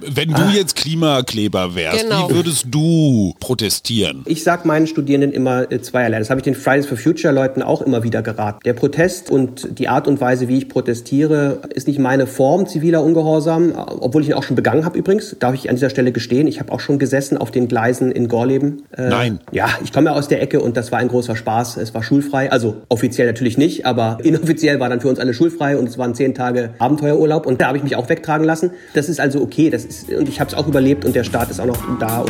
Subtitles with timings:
[0.00, 0.52] Wenn du ah.
[0.54, 2.28] jetzt Klimakleber wärst, genau.
[2.28, 4.22] wie würdest du protestieren?
[4.26, 6.18] Ich sag meinen Studierenden immer äh, zweierlei.
[6.18, 8.60] Das habe ich den Fridays for Future Leuten auch immer wieder geraten.
[8.64, 13.02] Der Protest und die Art und Weise, wie ich protestiere, ist nicht meine Form ziviler
[13.02, 15.36] Ungehorsam, obwohl ich ihn auch schon begangen habe übrigens.
[15.38, 16.46] Darf ich an dieser Stelle gestehen.
[16.46, 18.82] Ich habe auch schon gesessen auf den Gleisen in Gorleben.
[18.96, 19.40] Äh, Nein.
[19.52, 21.76] Ja, ich komme ja aus der Ecke und das war ein großer Spaß.
[21.76, 22.50] Es war schulfrei.
[22.50, 26.14] Also offiziell natürlich nicht, aber inoffiziell war dann für uns alle schulfrei und es waren
[26.14, 28.70] zehn Tage Abenteuerurlaub und da habe ich mich auch wegtragen lassen.
[28.94, 29.70] Das ist also okay.
[29.70, 32.24] Das ist, und ich habe es auch überlebt und der Staat ist auch noch da.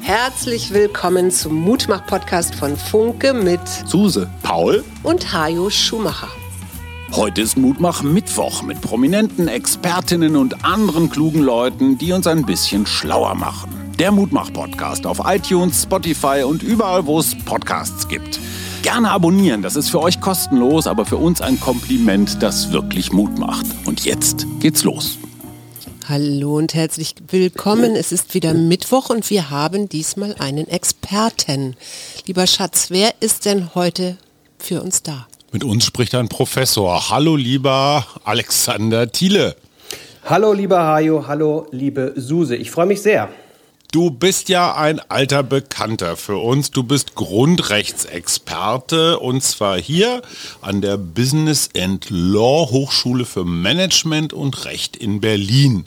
[0.00, 6.28] Herzlich willkommen zum Mutmach-Podcast von Funke mit Suse, Paul und Hajo Schumacher.
[7.12, 12.86] Heute ist Mutmach Mittwoch mit prominenten Expertinnen und anderen klugen Leuten, die uns ein bisschen
[12.86, 13.70] schlauer machen.
[13.98, 18.38] Der Mutmach-Podcast auf iTunes, Spotify und überall, wo es Podcasts gibt.
[18.82, 23.38] Gerne abonnieren, das ist für euch kostenlos, aber für uns ein Kompliment, das wirklich Mut
[23.38, 23.66] macht.
[23.86, 25.18] Und jetzt geht's los.
[26.08, 27.94] Hallo und herzlich willkommen.
[27.94, 31.76] Es ist wieder Mittwoch und wir haben diesmal einen Experten.
[32.26, 34.16] Lieber Schatz, wer ist denn heute
[34.58, 35.26] für uns da?
[35.52, 37.10] Mit uns spricht ein Professor.
[37.10, 39.54] Hallo, lieber Alexander Thiele.
[40.24, 41.26] Hallo, lieber Hajo.
[41.26, 42.56] Hallo, liebe Suse.
[42.56, 43.28] Ich freue mich sehr.
[43.90, 46.70] Du bist ja ein alter Bekannter für uns.
[46.70, 50.20] Du bist Grundrechtsexperte und zwar hier
[50.60, 55.86] an der Business and Law Hochschule für Management und Recht in Berlin.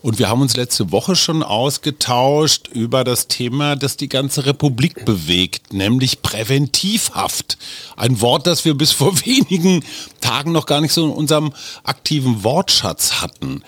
[0.00, 5.04] Und wir haben uns letzte Woche schon ausgetauscht über das Thema, das die ganze Republik
[5.04, 7.58] bewegt, nämlich Präventivhaft.
[7.96, 9.84] Ein Wort, das wir bis vor wenigen
[10.22, 11.52] Tagen noch gar nicht so in unserem
[11.84, 13.62] aktiven Wortschatz hatten.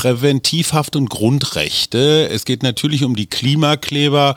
[0.00, 2.26] Präventivhaft und Grundrechte.
[2.32, 4.34] Es geht natürlich um die Klimakleber.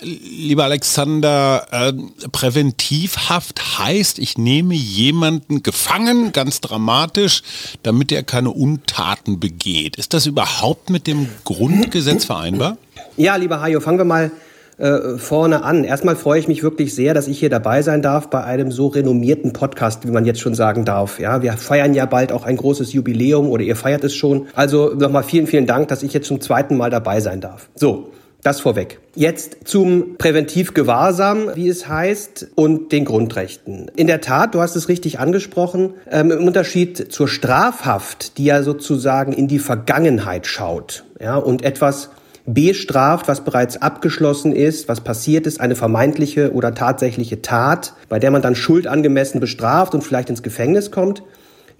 [0.00, 1.92] Lieber Alexander, äh,
[2.32, 7.42] Präventivhaft heißt, ich nehme jemanden gefangen, ganz dramatisch,
[7.82, 9.96] damit er keine Untaten begeht.
[9.96, 12.78] Ist das überhaupt mit dem Grundgesetz vereinbar?
[13.18, 14.30] Ja, lieber Hajo, fangen wir mal
[14.78, 15.84] äh, vorne an.
[15.84, 18.88] Erstmal freue ich mich wirklich sehr, dass ich hier dabei sein darf bei einem so
[18.88, 21.18] renommierten Podcast, wie man jetzt schon sagen darf.
[21.18, 24.48] Ja, wir feiern ja bald auch ein großes Jubiläum oder ihr feiert es schon.
[24.54, 27.68] Also nochmal vielen, vielen Dank, dass ich jetzt zum zweiten Mal dabei sein darf.
[27.74, 28.10] So.
[28.42, 29.00] Das vorweg.
[29.16, 33.90] Jetzt zum Präventivgewahrsam, wie es heißt, und den Grundrechten.
[33.96, 38.62] In der Tat, du hast es richtig angesprochen, ähm, im Unterschied zur Strafhaft, die ja
[38.62, 42.10] sozusagen in die Vergangenheit schaut, ja, und etwas
[42.46, 48.30] bestraft, was bereits abgeschlossen ist, was passiert ist, eine vermeintliche oder tatsächliche Tat, bei der
[48.30, 51.22] man dann schuldangemessen bestraft und vielleicht ins Gefängnis kommt,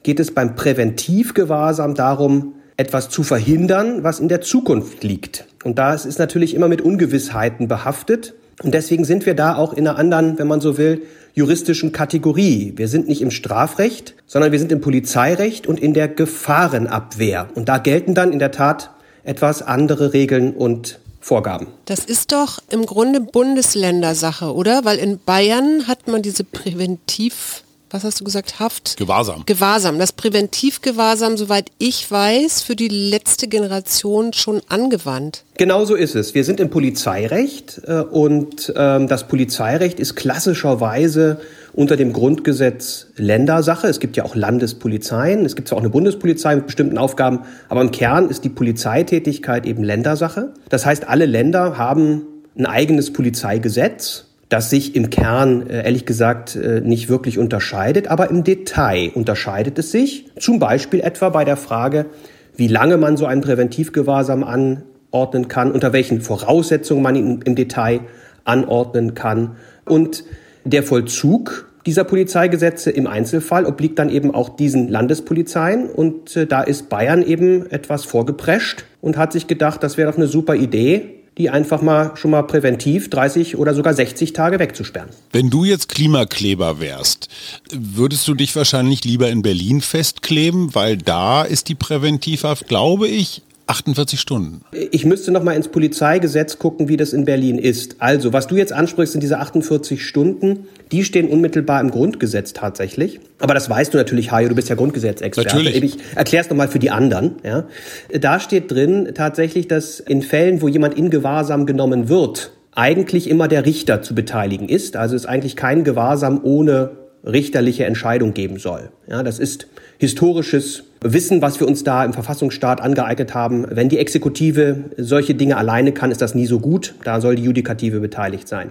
[0.02, 5.46] geht es beim Präventivgewahrsam darum, etwas zu verhindern, was in der Zukunft liegt.
[5.64, 8.34] Und da ist natürlich immer mit Ungewissheiten behaftet.
[8.62, 11.02] Und deswegen sind wir da auch in einer anderen, wenn man so will,
[11.34, 12.72] juristischen Kategorie.
[12.76, 17.48] Wir sind nicht im Strafrecht, sondern wir sind im Polizeirecht und in der Gefahrenabwehr.
[17.54, 18.90] Und da gelten dann in der Tat
[19.26, 21.66] etwas andere Regeln und Vorgaben.
[21.86, 24.84] Das ist doch im Grunde Bundesländersache, oder?
[24.84, 28.96] Weil in Bayern hat man diese Präventiv was hast du gesagt, Haft?
[28.96, 29.44] Gewahrsam.
[29.46, 29.98] Gewahrsam.
[29.98, 35.44] Das Präventivgewahrsam, soweit ich weiß, für die letzte Generation schon angewandt.
[35.56, 36.34] Genau so ist es.
[36.34, 41.40] Wir sind im Polizeirecht äh, und ähm, das Polizeirecht ist klassischerweise
[41.72, 43.86] unter dem Grundgesetz Ländersache.
[43.86, 47.82] Es gibt ja auch Landespolizeien, es gibt zwar auch eine Bundespolizei mit bestimmten Aufgaben, aber
[47.82, 50.52] im Kern ist die Polizeitätigkeit eben Ländersache.
[50.68, 52.26] Das heißt, alle Länder haben
[52.58, 58.30] ein eigenes Polizeigesetz das sich im Kern äh, ehrlich gesagt äh, nicht wirklich unterscheidet, aber
[58.30, 60.26] im Detail unterscheidet es sich.
[60.38, 62.06] Zum Beispiel etwa bei der Frage,
[62.56, 68.00] wie lange man so einen Präventivgewahrsam anordnen kann, unter welchen Voraussetzungen man ihn im Detail
[68.44, 69.56] anordnen kann.
[69.84, 70.24] Und
[70.64, 75.88] der Vollzug dieser Polizeigesetze im Einzelfall obliegt dann eben auch diesen Landespolizeien.
[75.88, 80.18] Und äh, da ist Bayern eben etwas vorgeprescht und hat sich gedacht, das wäre doch
[80.18, 85.10] eine super Idee, die einfach mal schon mal präventiv 30 oder sogar 60 Tage wegzusperren.
[85.32, 87.28] Wenn du jetzt Klimakleber wärst,
[87.72, 93.42] würdest du dich wahrscheinlich lieber in Berlin festkleben, weil da ist die Präventivhaft, glaube ich,
[93.68, 94.60] 48 Stunden.
[94.92, 97.96] Ich müsste noch mal ins Polizeigesetz gucken, wie das in Berlin ist.
[97.98, 100.66] Also, was du jetzt ansprichst, sind diese 48 Stunden.
[100.92, 103.18] Die stehen unmittelbar im Grundgesetz tatsächlich.
[103.40, 105.56] Aber das weißt du natürlich, Hajo, du bist ja Grundgesetzexperte.
[105.56, 105.82] Natürlich.
[105.82, 107.36] Ich erklär's noch mal für die anderen.
[107.42, 107.64] Ja.
[108.12, 113.48] Da steht drin tatsächlich, dass in Fällen, wo jemand in Gewahrsam genommen wird, eigentlich immer
[113.48, 114.96] der Richter zu beteiligen ist.
[114.96, 118.90] Also ist eigentlich kein Gewahrsam ohne richterliche Entscheidung geben soll.
[119.08, 119.66] Ja, das ist
[119.98, 123.66] historisches Wissen, was wir uns da im Verfassungsstaat angeeignet haben.
[123.68, 126.94] Wenn die Exekutive solche Dinge alleine kann, ist das nie so gut.
[127.04, 128.70] Da soll die Judikative beteiligt sein.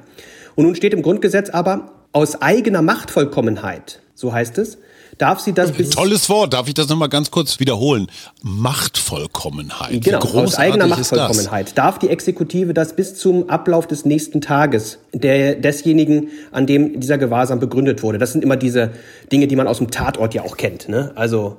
[0.56, 4.78] Und nun steht im Grundgesetz aber, aus eigener Machtvollkommenheit, so heißt es,
[5.18, 8.08] darf sie das bis Tolles Wort, darf ich das nochmal ganz kurz wiederholen?
[8.42, 10.04] Machtvollkommenheit.
[10.04, 15.56] Genau, aus eigener Machtvollkommenheit darf die Exekutive das bis zum Ablauf des nächsten Tages der,
[15.56, 18.18] desjenigen, an dem dieser Gewahrsam begründet wurde.
[18.18, 18.92] Das sind immer diese
[19.32, 20.90] Dinge, die man aus dem Tatort ja auch kennt.
[20.90, 21.12] Ne?
[21.16, 21.58] Also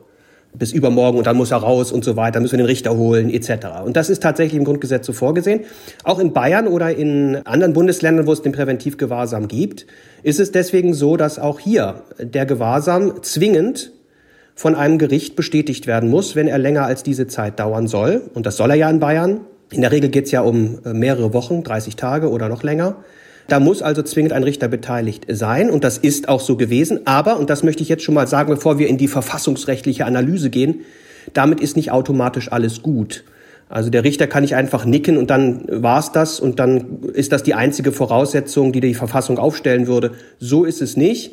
[0.54, 2.96] bis übermorgen und dann muss er raus und so weiter, dann müssen wir den Richter
[2.96, 3.66] holen etc.
[3.84, 5.60] Und das ist tatsächlich im Grundgesetz so vorgesehen.
[6.04, 9.86] Auch in Bayern oder in anderen Bundesländern, wo es den Präventivgewahrsam gibt,
[10.22, 13.92] ist es deswegen so, dass auch hier der Gewahrsam zwingend
[14.54, 18.22] von einem Gericht bestätigt werden muss, wenn er länger als diese Zeit dauern soll.
[18.32, 19.40] Und das soll er ja in Bayern.
[19.70, 22.96] In der Regel geht es ja um äh, mehrere Wochen, 30 Tage oder noch länger.
[23.48, 27.06] Da muss also zwingend ein Richter beteiligt sein und das ist auch so gewesen.
[27.06, 30.50] Aber, und das möchte ich jetzt schon mal sagen, bevor wir in die verfassungsrechtliche Analyse
[30.50, 30.80] gehen,
[31.32, 33.24] damit ist nicht automatisch alles gut.
[33.68, 37.42] Also der Richter kann nicht einfach nicken und dann war's das und dann ist das
[37.42, 40.12] die einzige Voraussetzung, die die Verfassung aufstellen würde.
[40.38, 41.32] So ist es nicht.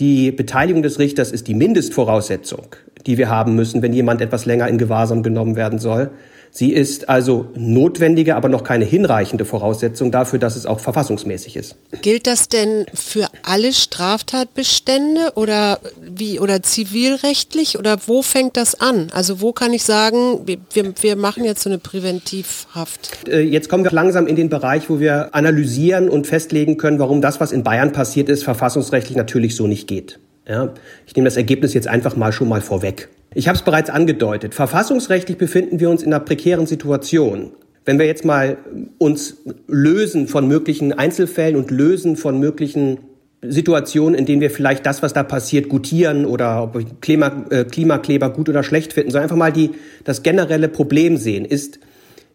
[0.00, 2.66] Die Beteiligung des Richters ist die Mindestvoraussetzung,
[3.06, 6.10] die wir haben müssen, wenn jemand etwas länger in Gewahrsam genommen werden soll.
[6.50, 11.76] Sie ist also notwendige, aber noch keine hinreichende Voraussetzung dafür, dass es auch verfassungsmäßig ist.
[12.02, 19.08] Gilt das denn für alle Straftatbestände oder wie oder zivilrechtlich oder wo fängt das an?
[19.12, 23.28] Also wo kann ich sagen, wir, wir machen jetzt so eine Präventivhaft?
[23.28, 27.20] Äh, jetzt kommen wir langsam in den Bereich, wo wir analysieren und festlegen können, warum
[27.20, 30.18] das, was in Bayern passiert ist, verfassungsrechtlich natürlich so nicht geht.
[30.48, 30.72] Ja,
[31.06, 33.08] ich nehme das Ergebnis jetzt einfach mal schon mal vorweg.
[33.34, 34.54] Ich habe es bereits angedeutet.
[34.54, 37.52] Verfassungsrechtlich befinden wir uns in einer prekären Situation.
[37.84, 38.58] Wenn wir jetzt mal
[38.98, 42.98] uns lösen von möglichen Einzelfällen und lösen von möglichen
[43.42, 48.30] Situationen, in denen wir vielleicht das, was da passiert, gutieren oder ob Klima, äh, Klimakleber
[48.30, 49.70] gut oder schlecht finden, sondern einfach mal die,
[50.04, 51.78] das generelle Problem sehen, ist,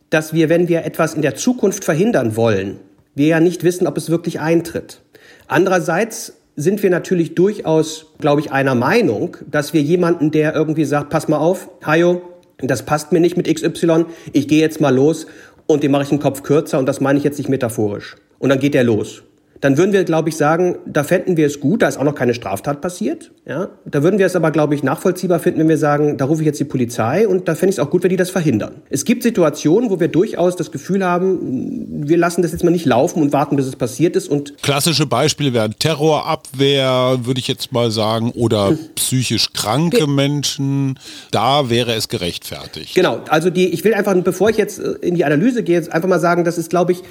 [0.09, 2.79] dass wir, wenn wir etwas in der Zukunft verhindern wollen,
[3.15, 5.01] wir ja nicht wissen, ob es wirklich eintritt.
[5.47, 11.09] Andererseits sind wir natürlich durchaus, glaube ich, einer Meinung, dass wir jemanden, der irgendwie sagt,
[11.09, 12.21] pass mal auf, Hajo,
[12.59, 15.25] das passt mir nicht mit XY, ich gehe jetzt mal los
[15.65, 18.15] und dem mache ich den Kopf kürzer und das meine ich jetzt nicht metaphorisch.
[18.39, 19.23] Und dann geht er los
[19.63, 22.15] dann würden wir, glaube ich, sagen, da fänden wir es gut, da ist auch noch
[22.15, 23.31] keine Straftat passiert.
[23.48, 23.69] Ja?
[23.86, 26.45] Da würden wir es aber, glaube ich, nachvollziehbar finden, wenn wir sagen, da rufe ich
[26.45, 28.81] jetzt die Polizei und da fände ich es auch gut, wenn die das verhindern.
[28.89, 32.86] Es gibt Situationen, wo wir durchaus das Gefühl haben, wir lassen das jetzt mal nicht
[32.86, 34.27] laufen und warten, bis es passiert ist.
[34.27, 41.00] Und Klassische Beispiele wären Terrorabwehr, würde ich jetzt mal sagen, oder psychisch kranke Menschen.
[41.31, 42.95] Da wäre es gerechtfertigt.
[42.95, 46.19] Genau, also die, ich will einfach, bevor ich jetzt in die Analyse gehe, einfach mal
[46.19, 47.01] sagen, dass es, glaube ich,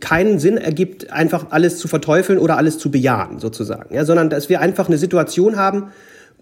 [0.00, 3.94] keinen Sinn ergibt, einfach alles zu verteufeln oder alles zu bejahen, sozusagen.
[3.94, 5.90] Ja, sondern dass wir einfach eine Situation haben,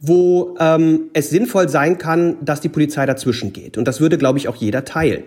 [0.01, 3.79] wo ähm, es sinnvoll sein kann, dass die Polizei dazwischen geht.
[3.79, 5.23] Und das würde, glaube ich, auch jeder teilen.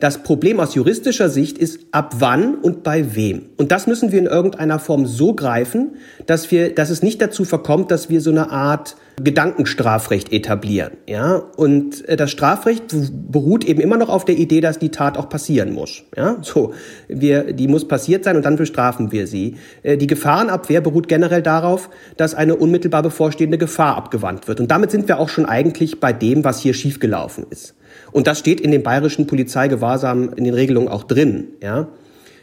[0.00, 3.42] Das Problem aus juristischer Sicht ist, ab wann und bei wem.
[3.56, 5.96] Und das müssen wir in irgendeiner Form so greifen,
[6.26, 10.92] dass wir, dass es nicht dazu verkommt, dass wir so eine Art Gedankenstrafrecht etablieren.
[11.08, 12.94] Ja, und äh, das Strafrecht
[13.30, 16.02] beruht eben immer noch auf der Idee, dass die Tat auch passieren muss.
[16.16, 16.72] Ja, so
[17.06, 19.56] wir, die muss passiert sein und dann bestrafen wir sie.
[19.82, 24.58] Äh, die Gefahrenabwehr beruht generell darauf, dass eine unmittelbar bevorstehende Gefahr abgewandt wird.
[24.58, 27.74] Und damit sind wir auch schon eigentlich bei dem, was hier schiefgelaufen ist.
[28.14, 31.48] Und das steht in dem bayerischen Polizeigewahrsam in den Regelungen auch drin.
[31.60, 31.88] Ja,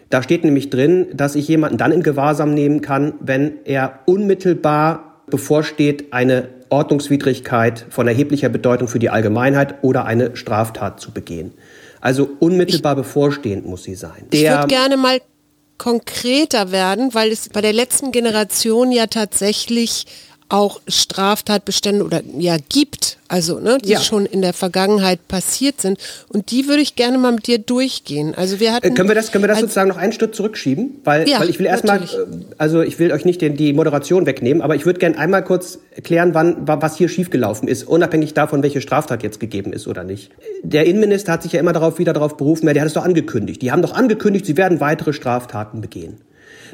[0.09, 5.21] da steht nämlich drin, dass ich jemanden dann in Gewahrsam nehmen kann, wenn er unmittelbar
[5.27, 11.53] bevorsteht, eine Ordnungswidrigkeit von erheblicher Bedeutung für die Allgemeinheit oder eine Straftat zu begehen.
[12.01, 14.27] Also unmittelbar ich, bevorstehend muss sie sein.
[14.33, 15.21] Der, ich würde gerne mal
[15.77, 20.05] konkreter werden, weil es bei der letzten Generation ja tatsächlich
[20.51, 23.99] auch Straftatbestände oder ja gibt, also ne, die ja.
[24.01, 25.97] schon in der Vergangenheit passiert sind.
[26.27, 28.35] Und die würde ich gerne mal mit dir durchgehen.
[28.35, 30.99] Also wir hatten äh, können wir das können wir das sozusagen noch einen Schritt zurückschieben,
[31.05, 32.07] weil, ja, weil ich will erstmal, äh,
[32.57, 35.79] also ich will euch nicht den, die Moderation wegnehmen, aber ich würde gerne einmal kurz
[35.95, 40.31] erklären, wann was hier schiefgelaufen ist, unabhängig davon, welche Straftat jetzt gegeben ist oder nicht.
[40.63, 43.05] Der Innenminister hat sich ja immer darauf wieder darauf berufen, ja, der hat es doch
[43.05, 43.61] angekündigt.
[43.61, 46.17] Die haben doch angekündigt, sie werden weitere Straftaten begehen.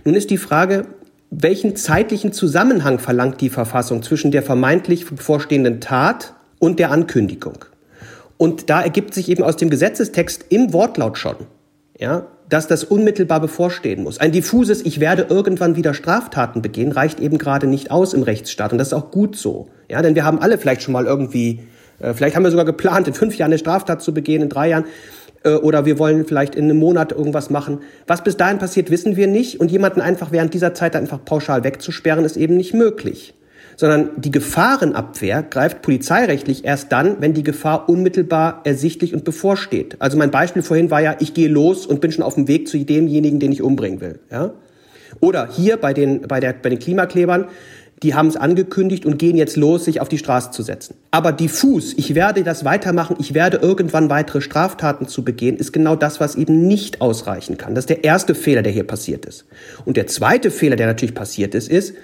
[0.04, 0.88] Nun ist die Frage,
[1.30, 7.66] welchen zeitlichen Zusammenhang verlangt die Verfassung zwischen der vermeintlich bevorstehenden Tat und der Ankündigung?
[8.38, 11.36] Und da ergibt sich eben aus dem Gesetzestext im Wortlaut schon,
[12.00, 14.20] ja, dass das unmittelbar bevorstehen muss.
[14.20, 18.72] Ein diffuses Ich werde irgendwann wieder Straftaten begehen reicht eben gerade nicht aus im Rechtsstaat.
[18.72, 19.68] Und das ist auch gut so.
[19.90, 21.62] Ja, denn wir haben alle vielleicht schon mal irgendwie,
[22.00, 24.70] äh, vielleicht haben wir sogar geplant, in fünf Jahren eine Straftat zu begehen, in drei
[24.70, 24.86] Jahren.
[25.48, 27.80] Äh, oder wir wollen vielleicht in einem Monat irgendwas machen.
[28.06, 29.60] Was bis dahin passiert, wissen wir nicht.
[29.60, 33.34] Und jemanden einfach während dieser Zeit einfach pauschal wegzusperren, ist eben nicht möglich.
[33.77, 39.98] Sondern die Gefahrenabwehr greift polizeirechtlich erst dann, wenn die Gefahr unmittelbar ersichtlich und bevorsteht.
[40.00, 42.68] Also mein Beispiel vorhin war ja, ich gehe los und bin schon auf dem Weg
[42.68, 44.20] zu demjenigen, den ich umbringen will.
[44.32, 44.54] Ja?
[45.20, 47.46] Oder hier bei den, bei, der, bei den Klimaklebern,
[48.04, 50.96] die haben es angekündigt und gehen jetzt los, sich auf die Straße zu setzen.
[51.10, 55.96] Aber diffus, ich werde das weitermachen, ich werde irgendwann weitere Straftaten zu begehen, ist genau
[55.96, 57.74] das, was eben nicht ausreichen kann.
[57.74, 59.46] Das ist der erste Fehler, der hier passiert ist.
[59.86, 61.96] Und der zweite Fehler, der natürlich passiert ist, ist,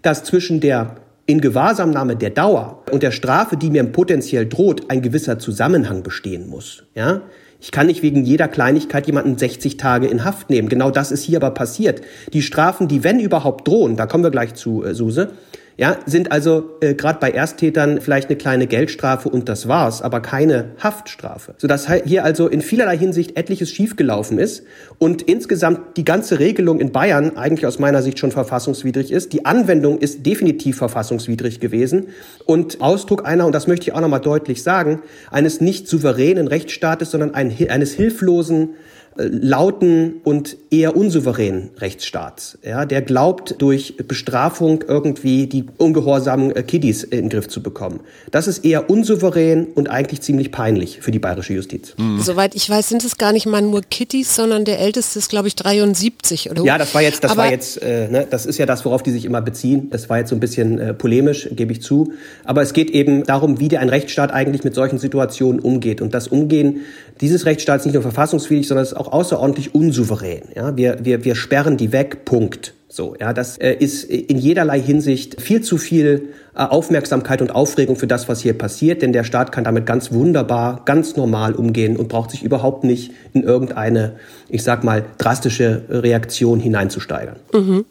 [0.00, 5.02] dass zwischen der in Gewahrsamnahme der Dauer und der Strafe, die mir potenziell droht, ein
[5.02, 6.84] gewisser Zusammenhang bestehen muss.
[6.94, 7.22] Ja?
[7.62, 10.68] Ich kann nicht wegen jeder Kleinigkeit jemanden 60 Tage in Haft nehmen.
[10.68, 12.00] Genau das ist hier aber passiert.
[12.32, 15.30] Die Strafen, die wenn überhaupt drohen, da kommen wir gleich zu, äh, Suse,
[15.76, 20.20] ja, sind also äh, gerade bei Ersttätern vielleicht eine kleine Geldstrafe und das war's, aber
[20.20, 21.54] keine Haftstrafe.
[21.58, 24.64] Sodass hier also in vielerlei Hinsicht etliches schiefgelaufen ist
[24.98, 29.32] und insgesamt die ganze Regelung in Bayern eigentlich aus meiner Sicht schon verfassungswidrig ist.
[29.32, 32.08] Die Anwendung ist definitiv verfassungswidrig gewesen
[32.44, 35.00] und Ausdruck einer, und das möchte ich auch nochmal deutlich sagen,
[35.30, 38.70] eines nicht souveränen Rechtsstaates, sondern ein, eines hilflosen
[39.16, 47.02] lauten und eher unsouveränen Rechtsstaats, ja, der glaubt, durch Bestrafung irgendwie die ungehorsamen äh, Kiddies
[47.02, 48.00] in den Griff zu bekommen.
[48.30, 51.94] Das ist eher unsouverän und eigentlich ziemlich peinlich für die bayerische Justiz.
[51.98, 52.20] Mhm.
[52.20, 55.48] Soweit ich weiß, sind es gar nicht mal nur Kiddies, sondern der älteste ist, glaube
[55.48, 58.58] ich, 73 oder Ja, das war jetzt, das Aber war jetzt, äh, ne, das ist
[58.58, 59.90] ja das, worauf die sich immer beziehen.
[59.90, 62.12] Das war jetzt so ein bisschen äh, polemisch, gebe ich zu.
[62.44, 66.00] Aber es geht eben darum, wie der ein Rechtsstaat eigentlich mit solchen Situationen umgeht.
[66.00, 66.80] Und das Umgehen
[67.20, 70.42] dieses Rechtsstaats nicht nur verfassungswidrig, sondern ist auch außerordentlich unsouverän.
[70.54, 72.74] Ja, wir, wir, wir sperren die weg, Punkt.
[72.88, 78.06] So, ja, das äh, ist in jederlei Hinsicht viel zu viel Aufmerksamkeit und Aufregung für
[78.06, 82.08] das, was hier passiert, denn der Staat kann damit ganz wunderbar, ganz normal umgehen und
[82.08, 84.16] braucht sich überhaupt nicht in irgendeine,
[84.48, 87.36] ich sag mal, drastische Reaktion hineinzusteigern.
[87.54, 87.86] Mhm.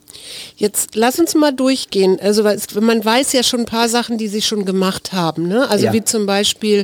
[0.55, 2.19] Jetzt lass uns mal durchgehen.
[2.21, 2.43] Also
[2.79, 5.47] man weiß ja schon ein paar Sachen, die sie schon gemacht haben.
[5.47, 5.67] Ne?
[5.69, 5.93] Also ja.
[5.93, 6.83] wie zum Beispiel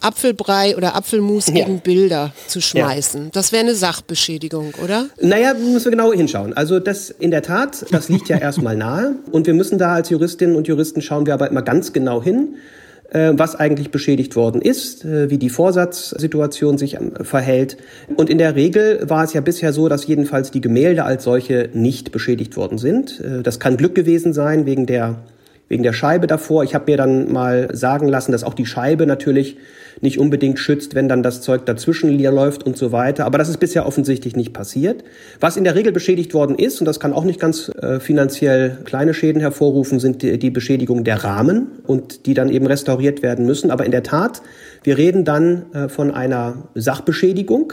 [0.00, 1.54] Apfelbrei oder Apfelmus ja.
[1.54, 3.24] gegen Bilder zu schmeißen.
[3.24, 3.30] Ja.
[3.32, 5.06] Das wäre eine Sachbeschädigung, oder?
[5.20, 6.54] Naja, müssen wir genau hinschauen.
[6.54, 9.16] Also das in der Tat, das liegt ja erstmal nahe.
[9.30, 12.56] Und wir müssen da als Juristinnen und Juristen schauen, wir aber immer ganz genau hin
[13.10, 17.78] äh, was eigentlich beschädigt worden ist, äh, wie die Vorsatzsituation sich ähm, verhält.
[18.16, 21.70] Und in der Regel war es ja bisher so, dass jedenfalls die Gemälde als solche
[21.72, 23.20] nicht beschädigt worden sind.
[23.20, 25.16] Äh, das kann Glück gewesen sein wegen der
[25.70, 26.64] wegen der Scheibe davor.
[26.64, 29.58] Ich habe mir dann mal sagen lassen, dass auch die Scheibe natürlich
[30.00, 33.24] nicht unbedingt schützt, wenn dann das Zeug dazwischen läuft und so weiter.
[33.24, 35.04] Aber das ist bisher offensichtlich nicht passiert.
[35.40, 38.78] Was in der Regel beschädigt worden ist, und das kann auch nicht ganz äh, finanziell
[38.84, 43.46] kleine Schäden hervorrufen, sind die, die Beschädigung der Rahmen und die dann eben restauriert werden
[43.46, 43.70] müssen.
[43.70, 44.42] Aber in der Tat,
[44.82, 47.72] wir reden dann äh, von einer Sachbeschädigung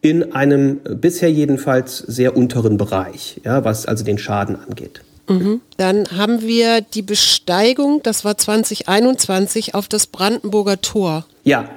[0.00, 5.00] in einem bisher jedenfalls sehr unteren Bereich, ja, was also den Schaden angeht.
[5.28, 5.60] Mhm.
[5.76, 11.26] Dann haben wir die Besteigung, das war 2021, auf das Brandenburger Tor.
[11.44, 11.68] Ja,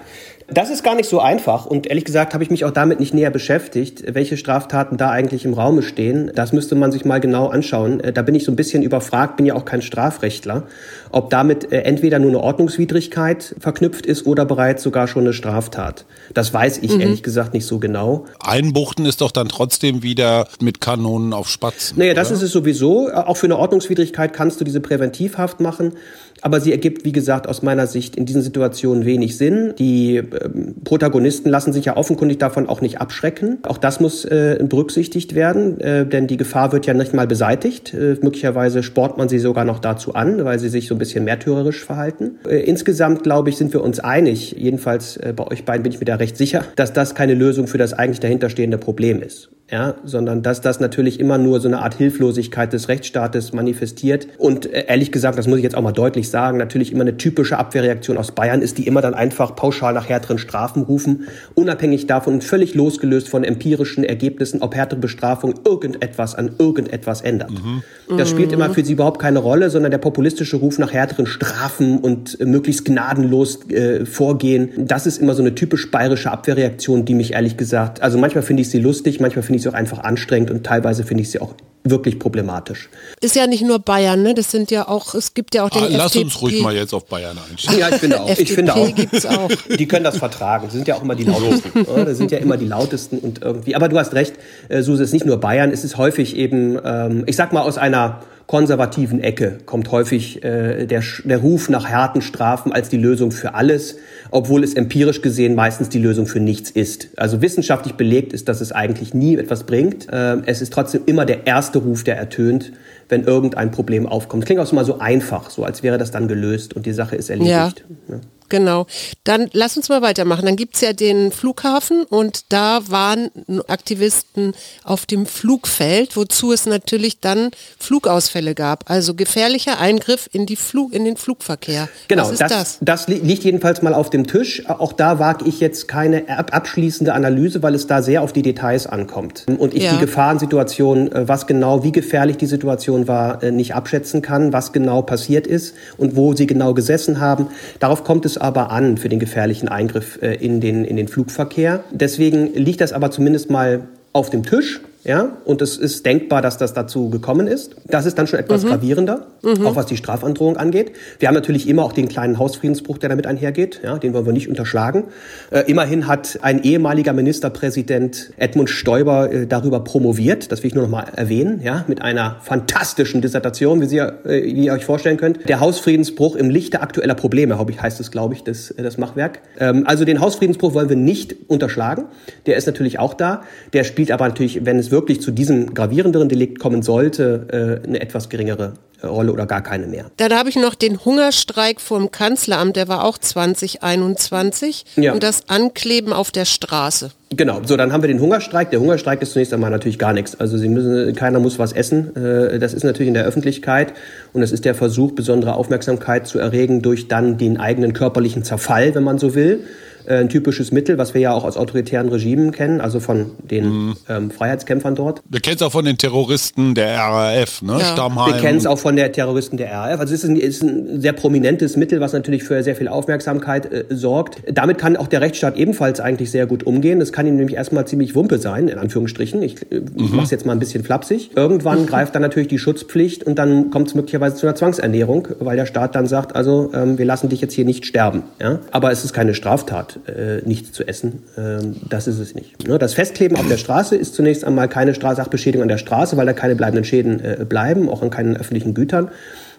[0.54, 3.14] das ist gar nicht so einfach und ehrlich gesagt habe ich mich auch damit nicht
[3.14, 6.32] näher beschäftigt, welche Straftaten da eigentlich im Raume stehen.
[6.36, 8.00] Das müsste man sich mal genau anschauen.
[8.00, 10.64] Äh, da bin ich so ein bisschen überfragt, bin ja auch kein Strafrechtler,
[11.12, 16.06] ob damit äh, entweder nur eine Ordnungswidrigkeit verknüpft ist oder bereits sogar schon eine Straftat.
[16.34, 17.02] Das weiß ich mhm.
[17.02, 18.26] ehrlich gesagt nicht so genau.
[18.40, 21.98] Einbuchten ist doch dann trotzdem wieder mit Kanonen auf Spatzen.
[21.98, 23.10] Naja, das ist es sowieso.
[23.12, 25.94] Auch für eine Ordnungswidrigkeit kannst du diese Präventivhaft machen.
[26.42, 29.74] Aber sie ergibt, wie gesagt, aus meiner Sicht in diesen Situationen wenig Sinn.
[29.78, 33.60] Die ähm, Protagonisten lassen sich ja offenkundig davon auch nicht abschrecken.
[33.64, 37.94] Auch das muss äh, berücksichtigt werden, äh, denn die Gefahr wird ja nicht mal beseitigt.
[37.94, 41.24] Äh, möglicherweise spornt man sie sogar noch dazu an, weil sie sich so ein bisschen
[41.24, 42.40] märtyrerisch verhalten.
[42.48, 46.00] Äh, insgesamt, glaube ich, sind wir uns einig, jedenfalls äh, bei euch beiden bin ich
[46.00, 49.96] mir da recht sicher, dass das keine Lösung für das eigentlich dahinterstehende Problem ist ja,
[50.04, 54.28] sondern dass das natürlich immer nur so eine Art Hilflosigkeit des Rechtsstaates manifestiert.
[54.38, 57.16] Und äh, ehrlich gesagt, das muss ich jetzt auch mal deutlich sagen, natürlich immer eine
[57.16, 62.06] typische Abwehrreaktion aus Bayern ist, die immer dann einfach pauschal nach härteren Strafen rufen, unabhängig
[62.06, 67.52] davon und völlig losgelöst von empirischen Ergebnissen, ob härtere Bestrafung irgendetwas an irgendetwas ändert.
[67.52, 67.84] Mhm.
[68.18, 72.00] Das spielt immer für sie überhaupt keine Rolle, sondern der populistische Ruf nach härteren Strafen
[72.00, 77.16] und äh, möglichst gnadenlos äh, vorgehen, das ist immer so eine typisch bayerische Abwehrreaktion, die
[77.16, 80.00] mich ehrlich gesagt, also manchmal finde ich sie lustig, manchmal finde ich sie auch einfach
[80.00, 82.90] anstrengend und teilweise finde ich sie auch wirklich problematisch.
[83.22, 84.34] Ist ja nicht nur Bayern, ne?
[84.34, 86.26] Das sind ja auch, es gibt ja auch den ah, Lass FDP.
[86.26, 87.80] uns ruhig mal jetzt auf Bayern einstellen.
[87.80, 88.38] Ja, ich finde auch.
[88.38, 88.96] ich finde auch.
[88.96, 89.50] Gibt's auch.
[89.78, 90.70] Die können das vertragen.
[90.70, 91.86] Sie sind ja auch immer die lautesten.
[91.86, 93.76] Das sind ja immer die lautesten und irgendwie.
[93.76, 94.36] Aber du hast recht,
[94.70, 97.62] äh, Suse, es ist nicht nur Bayern, es ist häufig eben, ähm, ich sag mal
[97.62, 102.98] aus einer konservativen Ecke kommt häufig äh, der, der Ruf nach harten Strafen als die
[102.98, 103.96] Lösung für alles,
[104.30, 107.12] obwohl es empirisch gesehen meistens die Lösung für nichts ist.
[107.16, 110.12] Also wissenschaftlich belegt ist, dass es eigentlich nie etwas bringt.
[110.12, 112.74] Äh, es ist trotzdem immer der erste Ruf, der ertönt,
[113.08, 114.44] wenn irgendein Problem aufkommt.
[114.44, 116.92] Das klingt auch so mal so einfach, so als wäre das dann gelöst und die
[116.92, 117.86] Sache ist erledigt.
[118.10, 118.20] Ja.
[118.52, 118.86] Genau.
[119.24, 120.46] Dann lass uns mal weitermachen.
[120.46, 123.32] Dann gibt es ja den Flughafen und da waren
[123.68, 124.54] Aktivisten
[124.84, 128.92] auf dem Flugfeld, wozu es natürlich dann Flugausfälle gab.
[128.92, 131.88] Also gefährlicher Eingriff in, die Flug, in den Flugverkehr.
[132.10, 132.78] Genau, das, das?
[132.82, 134.68] das, liegt jedenfalls mal auf dem Tisch.
[134.68, 138.86] Auch da wage ich jetzt keine abschließende Analyse, weil es da sehr auf die Details
[138.86, 139.46] ankommt.
[139.48, 139.94] Und ich ja.
[139.94, 144.74] die Gefahrensituation, äh, was genau, wie gefährlich die Situation war, äh, nicht abschätzen kann, was
[144.74, 147.48] genau passiert ist und wo sie genau gesessen haben.
[147.80, 151.84] Darauf kommt es aber an für den gefährlichen Eingriff äh, in den, in den Flugverkehr.
[151.92, 154.82] Deswegen liegt das aber zumindest mal auf dem Tisch.
[155.04, 157.76] Ja, und es ist denkbar, dass das dazu gekommen ist.
[157.88, 158.70] Das ist dann schon etwas mhm.
[158.70, 159.66] gravierender, mhm.
[159.66, 160.92] auch was die Strafandrohung angeht.
[161.18, 163.82] Wir haben natürlich immer auch den kleinen Hausfriedensbruch, der damit einhergeht.
[163.84, 165.06] Ja, den wollen wir nicht unterschlagen.
[165.50, 170.52] Äh, immerhin hat ein ehemaliger Ministerpräsident Edmund Stoiber äh, darüber promoviert.
[170.52, 171.62] Das will ich nur noch mal erwähnen.
[171.64, 175.50] Ja, mit einer fantastischen Dissertation, wie, Sie, äh, wie ihr euch vorstellen könnt.
[175.50, 179.40] Der Hausfriedensbruch im Lichte aktueller Probleme, heißt es, glaube ich, das, das Machwerk.
[179.60, 182.06] Ähm, also den Hausfriedensbruch wollen wir nicht unterschlagen.
[182.46, 183.42] Der ist natürlich auch da.
[183.74, 188.02] Der spielt aber natürlich, wenn es wirklich zu diesem gravierenderen Delikt kommen sollte, äh, eine
[188.02, 190.06] etwas geringere äh, Rolle oder gar keine mehr.
[190.18, 195.14] Dann habe ich noch den Hungerstreik vom Kanzleramt, der war auch 2021 ja.
[195.14, 197.12] und das Ankleben auf der Straße.
[197.36, 198.72] Genau, so dann haben wir den Hungerstreik.
[198.72, 200.40] Der Hungerstreik ist zunächst einmal natürlich gar nichts.
[200.40, 202.16] Also Sie müssen, keiner muss was essen.
[202.16, 203.94] Äh, das ist natürlich in der Öffentlichkeit
[204.34, 208.94] und das ist der Versuch, besondere Aufmerksamkeit zu erregen durch dann den eigenen körperlichen Zerfall,
[208.96, 209.62] wenn man so will.
[210.06, 213.66] Äh, ein typisches Mittel, was wir ja auch aus autoritären Regimen kennen, also von den
[213.66, 213.96] mhm.
[214.10, 215.22] ähm, Freiheitskämpfern dort.
[215.30, 217.78] Wir kennen es auch von den Terroristen der RAF, ne?
[217.80, 217.86] Ja.
[217.86, 218.34] Stammheim.
[218.34, 220.00] Wir kennen es auch von der Terroristen der RAF.
[220.00, 223.72] Also es ist ein, ist ein, sehr prominentes Mittel, was natürlich für sehr viel Aufmerksamkeit
[223.72, 224.42] äh, sorgt.
[224.52, 227.00] Damit kann auch der Rechtsstaat ebenfalls eigentlich sehr gut umgehen.
[227.00, 229.42] Das kann ihm nämlich erstmal ziemlich Wumpe sein, in Anführungsstrichen.
[229.42, 230.16] Ich, äh, mhm.
[230.16, 231.32] mache es jetzt mal ein bisschen flapsig.
[231.36, 231.86] Irgendwann mhm.
[231.88, 235.66] greift dann natürlich die Schutzpflicht und dann kommt es möglicherweise zu einer Zwangsernährung, weil der
[235.66, 238.24] Staat dann sagt, also ähm, wir lassen dich jetzt hier nicht sterben.
[238.40, 238.60] Ja?
[238.72, 241.24] Aber es ist keine Straftat äh, nichts zu essen.
[241.38, 242.68] Ähm, das ist es nicht.
[242.68, 242.78] Ne?
[242.78, 246.34] Das Festkleben auf der Straße ist zunächst einmal keine Sachbeschädigung an der Straße, weil da
[246.34, 249.10] keine bleibenden Schäden äh, bleiben, auch an keinen öffentlichen Gütern.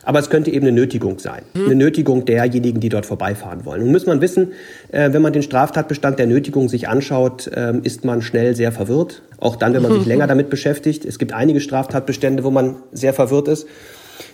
[0.04, 1.42] Aber es könnte eben eine Nötigung sein.
[1.54, 1.66] Mhm.
[1.66, 3.82] Eine Nötigung derjenigen, die dort vorbeifahren wollen.
[3.82, 4.52] Nun muss man wissen,
[4.90, 9.22] äh, wenn man den Straftatbestand der Nötigung sich anschaut, äh, ist man schnell sehr verwirrt.
[9.38, 11.04] Auch dann, wenn man sich länger damit beschäftigt.
[11.04, 13.66] Es gibt einige Straftatbestände, wo man sehr verwirrt ist.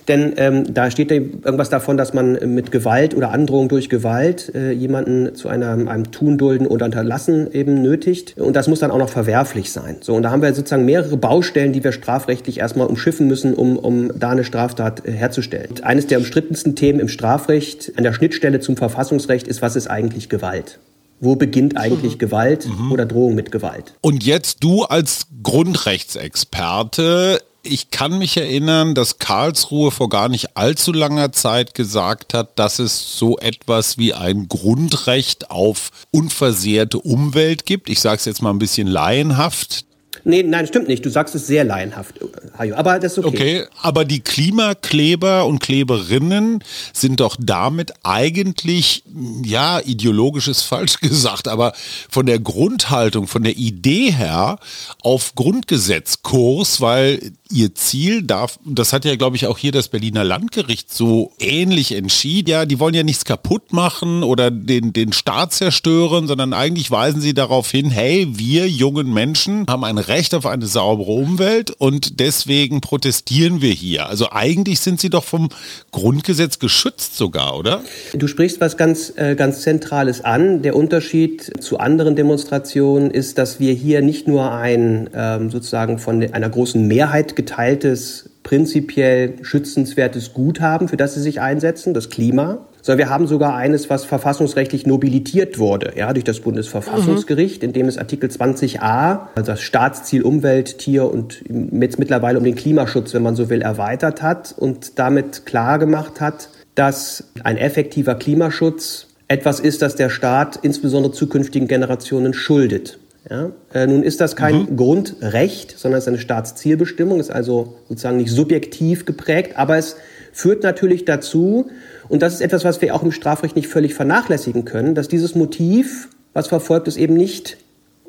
[0.07, 4.71] Denn ähm, da steht irgendwas davon, dass man mit Gewalt oder Androhung durch Gewalt äh,
[4.71, 8.37] jemanden zu einer, einem Tun, Dulden oder Unterlassen eben nötigt.
[8.37, 9.97] Und das muss dann auch noch verwerflich sein.
[10.01, 13.77] So, und da haben wir sozusagen mehrere Baustellen, die wir strafrechtlich erstmal umschiffen müssen, um,
[13.77, 15.67] um da eine Straftat äh, herzustellen.
[15.69, 19.87] Und eines der umstrittensten Themen im Strafrecht an der Schnittstelle zum Verfassungsrecht ist, was ist
[19.87, 20.79] eigentlich Gewalt?
[21.19, 22.19] Wo beginnt eigentlich mhm.
[22.19, 22.91] Gewalt mhm.
[22.91, 23.93] oder Drohung mit Gewalt?
[24.01, 30.91] Und jetzt du als Grundrechtsexperte, ich kann mich erinnern, dass Karlsruhe vor gar nicht allzu
[30.91, 37.89] langer Zeit gesagt hat, dass es so etwas wie ein Grundrecht auf unversehrte Umwelt gibt.
[37.89, 39.85] Ich sage es jetzt mal ein bisschen laienhaft.
[40.23, 41.05] Nee, nein, stimmt nicht.
[41.05, 42.15] Du sagst es sehr laienhaft,
[42.57, 42.75] Hajo.
[42.75, 43.61] Aber das ist okay.
[43.61, 49.03] Okay, aber die Klimakleber und Kleberinnen sind doch damit eigentlich,
[49.43, 51.73] ja, ideologisch ist falsch gesagt, aber
[52.09, 54.59] von der Grundhaltung, von der Idee her
[55.01, 60.23] auf Grundgesetzkurs, weil ihr Ziel darf, das hat ja, glaube ich, auch hier das Berliner
[60.23, 62.49] Landgericht so ähnlich entschieden.
[62.49, 67.21] Ja, die wollen ja nichts kaputt machen oder den, den Staat zerstören, sondern eigentlich weisen
[67.21, 72.19] sie darauf hin, hey, wir jungen Menschen haben ein Recht auf eine saubere Umwelt und
[72.19, 74.07] deswegen protestieren wir hier.
[74.07, 75.49] Also eigentlich sind sie doch vom
[75.91, 77.81] Grundgesetz geschützt sogar, oder?
[78.13, 80.61] Du sprichst was ganz, äh, ganz Zentrales an.
[80.61, 86.21] Der Unterschied zu anderen Demonstrationen ist, dass wir hier nicht nur ein ähm, sozusagen von
[86.31, 92.97] einer großen Mehrheit geteiltes, prinzipiell schützenswertes Guthaben, für das sie sich einsetzen, das Klima, sondern
[92.97, 97.97] wir haben sogar eines, was verfassungsrechtlich nobilitiert wurde, ja, durch das Bundesverfassungsgericht, in dem es
[97.97, 103.37] Artikel 20a, also das Staatsziel Umwelt, Tier und jetzt mittlerweile um den Klimaschutz, wenn man
[103.37, 109.81] so will, erweitert hat und damit klar gemacht hat, dass ein effektiver Klimaschutz etwas ist,
[109.81, 112.99] das der Staat insbesondere zukünftigen Generationen schuldet.
[113.29, 113.51] Ja?
[113.73, 114.77] Äh, nun ist das kein mhm.
[114.77, 119.97] Grundrecht, sondern es ist eine Staatszielbestimmung, ist also sozusagen nicht subjektiv geprägt, aber es
[120.31, 121.69] führt natürlich dazu,
[122.07, 125.35] und das ist etwas, was wir auch im Strafrecht nicht völlig vernachlässigen können, dass dieses
[125.35, 127.57] Motiv, was verfolgt ist, eben nicht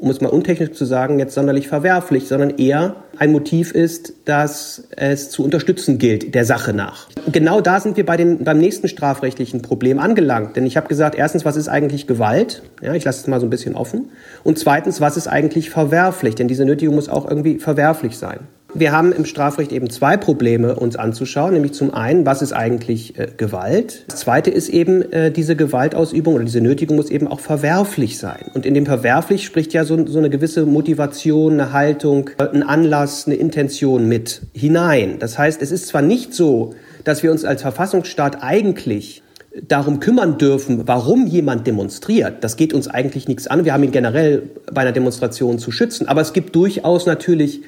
[0.00, 4.88] um es mal untechnisch zu sagen, jetzt sonderlich verwerflich, sondern eher ein Motiv ist, dass
[4.96, 7.08] es zu unterstützen gilt, der Sache nach.
[7.30, 10.56] Genau da sind wir bei den, beim nächsten strafrechtlichen Problem angelangt.
[10.56, 12.62] Denn ich habe gesagt, erstens, was ist eigentlich Gewalt?
[12.80, 14.08] Ja, ich lasse es mal so ein bisschen offen.
[14.42, 16.34] Und zweitens, was ist eigentlich verwerflich?
[16.34, 18.40] Denn diese Nötigung muss auch irgendwie verwerflich sein.
[18.74, 23.18] Wir haben im Strafrecht eben zwei Probleme uns anzuschauen, nämlich zum einen, was ist eigentlich
[23.18, 24.04] äh, Gewalt?
[24.08, 28.50] Das zweite ist eben, äh, diese Gewaltausübung oder diese Nötigung muss eben auch verwerflich sein.
[28.54, 32.62] Und in dem verwerflich spricht ja so, so eine gewisse Motivation, eine Haltung, äh, ein
[32.62, 35.18] Anlass, eine Intention mit hinein.
[35.18, 39.22] Das heißt, es ist zwar nicht so, dass wir uns als Verfassungsstaat eigentlich
[39.66, 42.44] darum kümmern dürfen, warum jemand demonstriert.
[42.44, 43.64] Das geht uns eigentlich nichts an.
[43.64, 46.06] Wir haben ihn generell bei einer Demonstration zu schützen.
[46.06, 47.62] Aber es gibt durchaus natürlich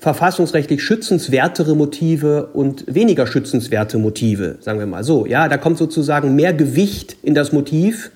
[0.00, 5.26] verfassungsrechtlich schützenswertere Motive und weniger schützenswerte Motive, sagen wir mal so.
[5.26, 8.10] Ja, da kommt sozusagen mehr Gewicht in das Motiv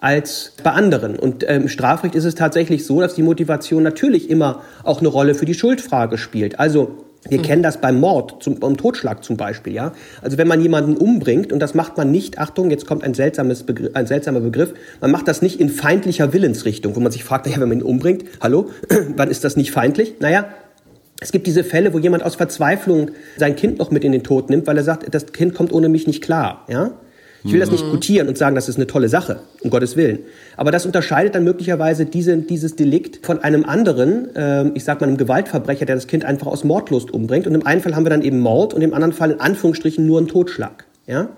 [0.00, 1.16] als bei anderen.
[1.16, 5.00] Und ähm, im ähm, Strafrecht ist es tatsächlich so, dass die Motivation natürlich immer auch
[5.00, 6.58] eine Rolle für die Schuldfrage spielt.
[6.58, 7.42] Also wir mhm.
[7.42, 9.92] kennen das beim Mord, zum, beim Totschlag zum Beispiel, ja.
[10.22, 13.64] Also wenn man jemanden umbringt, und das macht man nicht, Achtung, jetzt kommt ein, seltsames
[13.64, 17.46] Begriff, ein seltsamer Begriff, man macht das nicht in feindlicher Willensrichtung, wo man sich fragt,
[17.46, 18.70] naja, wenn man ihn umbringt, hallo,
[19.16, 20.14] wann ist das nicht feindlich?
[20.20, 20.46] Naja,
[21.20, 24.50] es gibt diese Fälle, wo jemand aus Verzweiflung sein Kind noch mit in den Tod
[24.50, 26.64] nimmt, weil er sagt, das Kind kommt ohne mich nicht klar.
[26.68, 26.92] Ja?
[27.44, 27.92] Ich will das nicht mhm.
[27.92, 30.20] gutieren und sagen, das ist eine tolle Sache, um Gottes Willen.
[30.56, 35.06] Aber das unterscheidet dann möglicherweise diese, dieses Delikt von einem anderen, äh, ich sag mal
[35.06, 37.46] einem Gewaltverbrecher, der das Kind einfach aus Mordlust umbringt.
[37.46, 40.04] Und im einen Fall haben wir dann eben Mord und im anderen Fall in Anführungsstrichen
[40.04, 40.84] nur einen Totschlag.
[41.06, 41.28] Ja?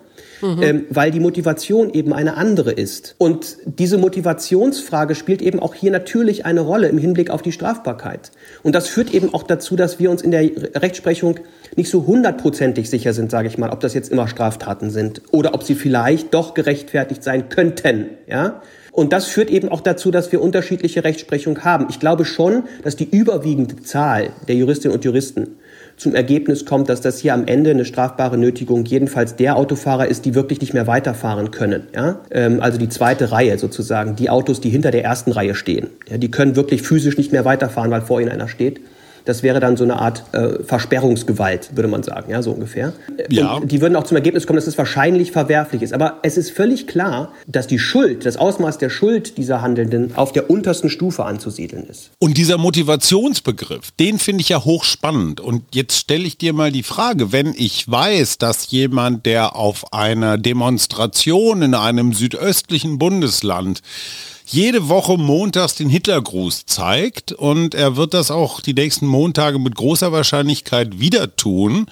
[0.41, 0.63] Mhm.
[0.63, 3.15] ähm, weil die Motivation eben eine andere ist.
[3.19, 8.31] Und diese Motivationsfrage spielt eben auch hier natürlich eine Rolle im Hinblick auf die Strafbarkeit.
[8.63, 10.43] Und das führt eben auch dazu, dass wir uns in der
[10.75, 11.41] Rechtsprechung
[11.77, 15.55] nicht so hundertprozentig sicher sind, sage ich mal, ob das jetzt immer Straftaten sind oder
[15.55, 18.11] ob sie vielleicht doch gerechtfertigt sein könnten.
[18.27, 18.63] Ja?
[18.93, 21.87] Und das führt eben auch dazu, dass wir unterschiedliche Rechtsprechung haben.
[21.91, 25.57] Ich glaube schon, dass die überwiegende Zahl der Juristinnen und Juristen
[26.01, 30.25] zum Ergebnis kommt, dass das hier am Ende eine strafbare Nötigung jedenfalls der Autofahrer ist,
[30.25, 31.89] die wirklich nicht mehr weiterfahren können.
[31.95, 32.21] Ja?
[32.31, 35.89] Ähm, also die zweite Reihe sozusagen, die Autos, die hinter der ersten Reihe stehen.
[36.09, 38.81] Ja, die können wirklich physisch nicht mehr weiterfahren, weil vor ihnen einer steht.
[39.25, 42.93] Das wäre dann so eine Art äh, Versperrungsgewalt, würde man sagen, ja, so ungefähr.
[43.29, 43.55] Ja.
[43.55, 45.93] Und die würden auch zum Ergebnis kommen, dass es wahrscheinlich verwerflich ist.
[45.93, 50.33] Aber es ist völlig klar, dass die Schuld, das Ausmaß der Schuld dieser Handelnden auf
[50.33, 52.11] der untersten Stufe anzusiedeln ist.
[52.19, 55.41] Und dieser Motivationsbegriff, den finde ich ja hochspannend.
[55.41, 59.93] Und jetzt stelle ich dir mal die Frage, wenn ich weiß, dass jemand, der auf
[59.93, 63.83] einer Demonstration in einem südöstlichen Bundesland
[64.53, 69.77] jede Woche montags den Hitlergruß zeigt und er wird das auch die nächsten Montage mit
[69.77, 71.87] großer Wahrscheinlichkeit wieder tun,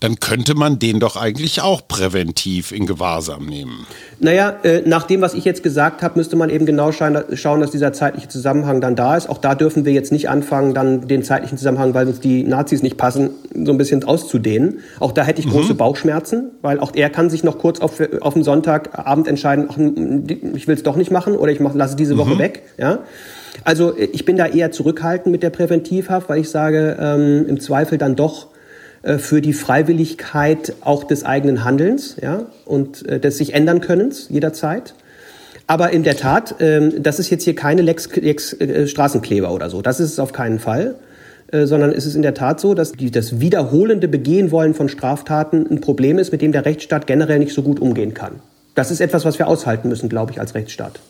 [0.00, 3.86] dann könnte man den doch eigentlich auch präventiv in Gewahrsam nehmen.
[4.20, 7.70] Naja, äh, nach dem, was ich jetzt gesagt habe, müsste man eben genau schauen, dass
[7.70, 9.30] dieser zeitliche Zusammenhang dann da ist.
[9.30, 12.82] Auch da dürfen wir jetzt nicht anfangen, dann den zeitlichen Zusammenhang, weil uns die Nazis
[12.82, 13.30] nicht passen,
[13.64, 14.80] so ein bisschen auszudehnen.
[15.00, 15.78] Auch da hätte ich große mhm.
[15.78, 19.78] Bauchschmerzen, weil auch er kann sich noch kurz auf, auf den Sonntagabend entscheiden, ach,
[20.54, 22.38] ich will es doch nicht machen oder ich mach, lasse diese Woche mhm.
[22.38, 22.62] weg.
[22.76, 23.00] Ja?
[23.62, 27.98] Also ich bin da eher zurückhaltend mit der Präventivhaft, weil ich sage, ähm, im Zweifel
[27.98, 28.48] dann doch
[29.02, 34.28] äh, für die Freiwilligkeit auch des eigenen Handelns ja, und äh, des sich ändern Könnens
[34.28, 34.94] jederzeit.
[35.66, 39.70] Aber in der Tat, ähm, das ist jetzt hier keine Lex, Lex äh, Straßenkleber oder
[39.70, 39.80] so.
[39.80, 40.96] Das ist es auf keinen Fall.
[41.52, 44.88] Äh, sondern es ist in der Tat so, dass die, das wiederholende Begehen wollen von
[44.88, 48.40] Straftaten ein Problem ist, mit dem der Rechtsstaat generell nicht so gut umgehen kann.
[48.74, 51.00] Das ist etwas, was wir aushalten müssen, glaube ich, als Rechtsstaat.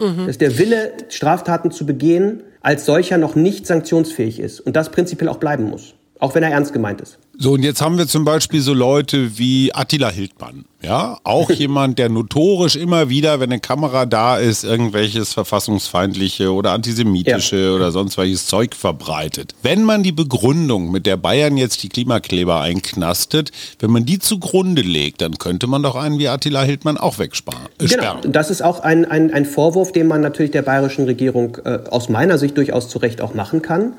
[0.00, 0.26] Mhm.
[0.26, 5.28] Dass der Wille, Straftaten zu begehen, als solcher noch nicht sanktionsfähig ist und das prinzipiell
[5.28, 7.18] auch bleiben muss, auch wenn er ernst gemeint ist.
[7.42, 10.66] So, und jetzt haben wir zum Beispiel so Leute wie Attila Hildmann.
[10.82, 16.72] Ja, auch jemand, der notorisch immer wieder, wenn eine Kamera da ist, irgendwelches verfassungsfeindliche oder
[16.72, 17.70] antisemitische ja.
[17.70, 19.54] oder sonst welches Zeug verbreitet.
[19.62, 24.82] Wenn man die Begründung, mit der Bayern jetzt die Klimakleber einknastet, wenn man die zugrunde
[24.82, 27.68] legt, dann könnte man doch einen wie Attila Hildmann auch wegsparen.
[27.80, 31.56] Äh, genau, das ist auch ein, ein, ein Vorwurf, den man natürlich der bayerischen Regierung
[31.64, 33.94] äh, aus meiner Sicht durchaus zu Recht auch machen kann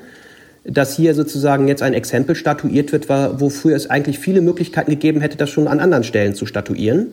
[0.64, 5.36] dass hier sozusagen jetzt ein Exempel statuiert wird, wofür es eigentlich viele Möglichkeiten gegeben hätte,
[5.36, 7.08] das schon an anderen Stellen zu statuieren.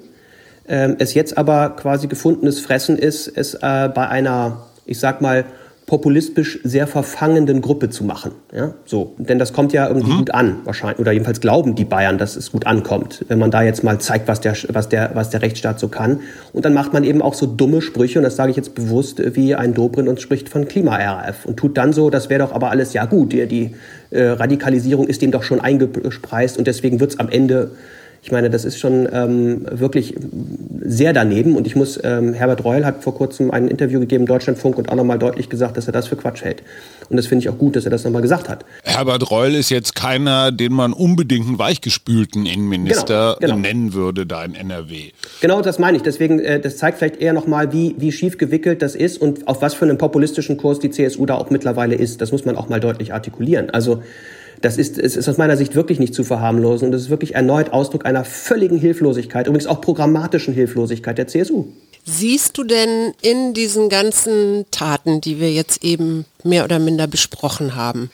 [0.67, 5.45] Ähm, es jetzt aber quasi gefundenes Fressen ist, es äh, bei einer, ich sag mal,
[5.89, 8.33] populistisch sehr verfangenden Gruppe zu machen.
[8.53, 9.15] Ja, so.
[9.17, 10.17] Denn das kommt ja irgendwie mhm.
[10.19, 10.99] gut an, wahrscheinlich.
[10.99, 14.27] Oder jedenfalls glauben die Bayern, dass es gut ankommt, wenn man da jetzt mal zeigt,
[14.27, 16.19] was der, was der, was der Rechtsstaat so kann.
[16.53, 19.19] Und dann macht man eben auch so dumme Sprüche, und das sage ich jetzt bewusst,
[19.35, 22.69] wie ein Dobrin und spricht von Klima-RAF und tut dann so, das wäre doch aber
[22.69, 23.33] alles ja gut.
[23.33, 23.75] Die, die
[24.11, 27.71] äh, Radikalisierung ist dem doch schon eingespreist und deswegen wird es am Ende
[28.21, 30.15] ich meine, das ist schon ähm, wirklich
[30.81, 31.55] sehr daneben.
[31.55, 34.95] Und ich muss, ähm, Herbert Reul hat vor kurzem ein Interview gegeben, Deutschlandfunk, und auch
[34.95, 36.63] nochmal deutlich gesagt, dass er das für Quatsch hält.
[37.09, 38.65] Und das finde ich auch gut, dass er das nochmal gesagt hat.
[38.83, 43.67] Herbert Reul ist jetzt keiner, den man unbedingt einen weichgespülten Innenminister genau, genau.
[43.67, 45.11] nennen würde, da in NRW.
[45.41, 46.03] Genau, das meine ich.
[46.03, 49.61] Deswegen, äh, das zeigt vielleicht eher nochmal, wie, wie schief gewickelt das ist und auf
[49.61, 52.21] was für einem populistischen Kurs die CSU da auch mittlerweile ist.
[52.21, 53.69] Das muss man auch mal deutlich artikulieren.
[53.69, 54.03] Also
[54.61, 57.35] Das ist, es ist aus meiner Sicht wirklich nicht zu verharmlosen und das ist wirklich
[57.35, 61.67] erneut Ausdruck einer völligen Hilflosigkeit, übrigens auch programmatischen Hilflosigkeit der CSU.
[62.05, 67.75] Siehst du denn in diesen ganzen Taten, die wir jetzt eben mehr oder minder besprochen
[67.75, 68.09] haben,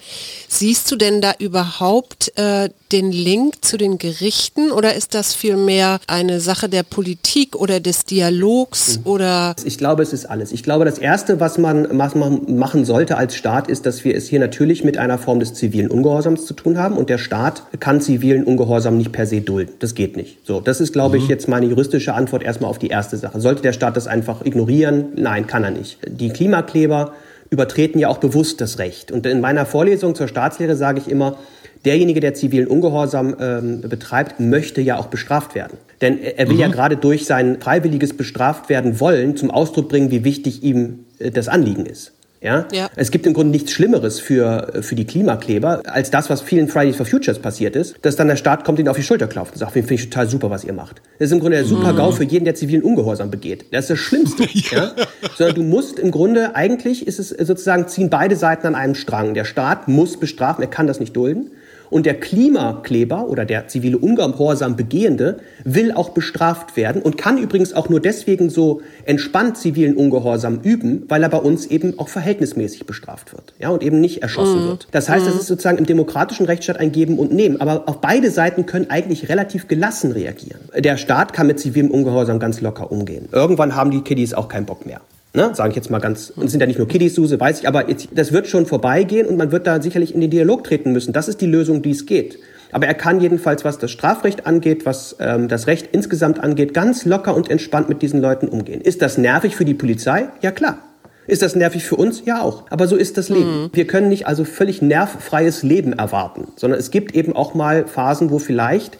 [0.47, 5.99] siehst du denn da überhaupt äh, den Link zu den Gerichten oder ist das vielmehr
[6.07, 9.05] eine Sache der Politik oder des Dialogs mhm.
[9.05, 9.55] oder?
[9.63, 10.51] Ich glaube, es ist alles.
[10.51, 14.15] Ich glaube, das Erste, was man, was man machen sollte als Staat, ist, dass wir
[14.15, 17.63] es hier natürlich mit einer Form des zivilen Ungehorsams zu tun haben und der Staat
[17.79, 19.73] kann zivilen Ungehorsam nicht per se dulden.
[19.79, 20.38] Das geht nicht.
[20.45, 21.23] So, das ist, glaube mhm.
[21.23, 23.41] ich, jetzt meine juristische Antwort erstmal auf die erste Sache.
[23.41, 25.09] Sollte der Staat das einfach ignorieren?
[25.15, 25.99] Nein, kann er nicht.
[26.07, 27.13] Die Klimakleber
[27.49, 29.12] übertreten ja auch bewusst das Recht.
[29.12, 31.38] Und in meiner Vorlesung zur Staatslehre sage ich immer,
[31.86, 35.77] derjenige, der zivilen Ungehorsam ähm, betreibt, möchte ja auch bestraft werden.
[36.01, 36.62] Denn er will mhm.
[36.62, 41.31] ja gerade durch sein freiwilliges bestraft werden wollen zum Ausdruck bringen, wie wichtig ihm äh,
[41.31, 42.13] das Anliegen ist.
[42.45, 42.67] Ja?
[42.71, 42.89] ja?
[42.95, 46.95] Es gibt im Grunde nichts Schlimmeres für, für die Klimakleber, als das, was vielen Fridays
[46.95, 49.60] for Futures passiert ist, dass dann der Staat kommt, ihnen auf die Schulter klopft und
[49.60, 51.01] sagt, finde ich total super, was ihr macht.
[51.17, 53.65] Das ist im Grunde der super GAU für jeden, der zivilen Ungehorsam begeht.
[53.71, 54.43] Das ist das Schlimmste.
[54.53, 54.77] ja.
[54.77, 54.91] ja?
[55.36, 59.34] Sondern du musst im Grunde, eigentlich ist es sozusagen, ziehen beide Seiten an einem Strang.
[59.34, 61.49] Der Staat muss bestrafen, er kann das nicht dulden.
[61.89, 67.74] Und der Klimakleber oder der zivile Ungehorsam Begehende will auch bestraft werden und kann übrigens
[67.74, 72.86] auch nur deswegen so entspannt zivilen Ungehorsam üben, weil er bei uns eben auch verhältnismäßig
[72.86, 74.67] bestraft wird ja, und eben nicht erschossen mhm.
[74.67, 74.88] wird.
[74.91, 75.39] Das heißt, das mhm.
[75.39, 77.62] ist sozusagen im demokratischen Rechtsstaat ein Geben und Nehmen.
[77.62, 80.60] Aber auf beide Seiten können eigentlich relativ gelassen reagieren.
[80.78, 83.30] Der Staat kann mit zivilem Ungehorsam ganz locker umgehen.
[83.32, 85.02] Irgendwann haben die Kiddies auch keinen Bock mehr.
[85.36, 87.60] Ne, sage ich jetzt mal ganz, und es sind ja nicht nur Kiddies, Suse, weiß
[87.60, 90.63] ich, aber jetzt, das wird schon vorbeigehen und man wird da sicherlich in den Dialog
[90.63, 91.13] treten müssen.
[91.13, 92.39] Das ist die Lösung, die es geht.
[92.71, 97.06] Aber er kann jedenfalls, was das Strafrecht angeht, was ähm, das Recht insgesamt angeht, ganz
[97.06, 98.82] locker und entspannt mit diesen Leuten umgehen.
[98.82, 100.28] Ist das nervig für die Polizei?
[100.41, 100.80] Ja klar.
[101.28, 102.24] Ist das nervig für uns?
[102.26, 102.65] Ja auch.
[102.69, 103.63] Aber so ist das Leben.
[103.63, 103.69] Mhm.
[103.74, 108.30] Wir können nicht also völlig nervfreies Leben erwarten, sondern es gibt eben auch mal Phasen,
[108.30, 108.98] wo vielleicht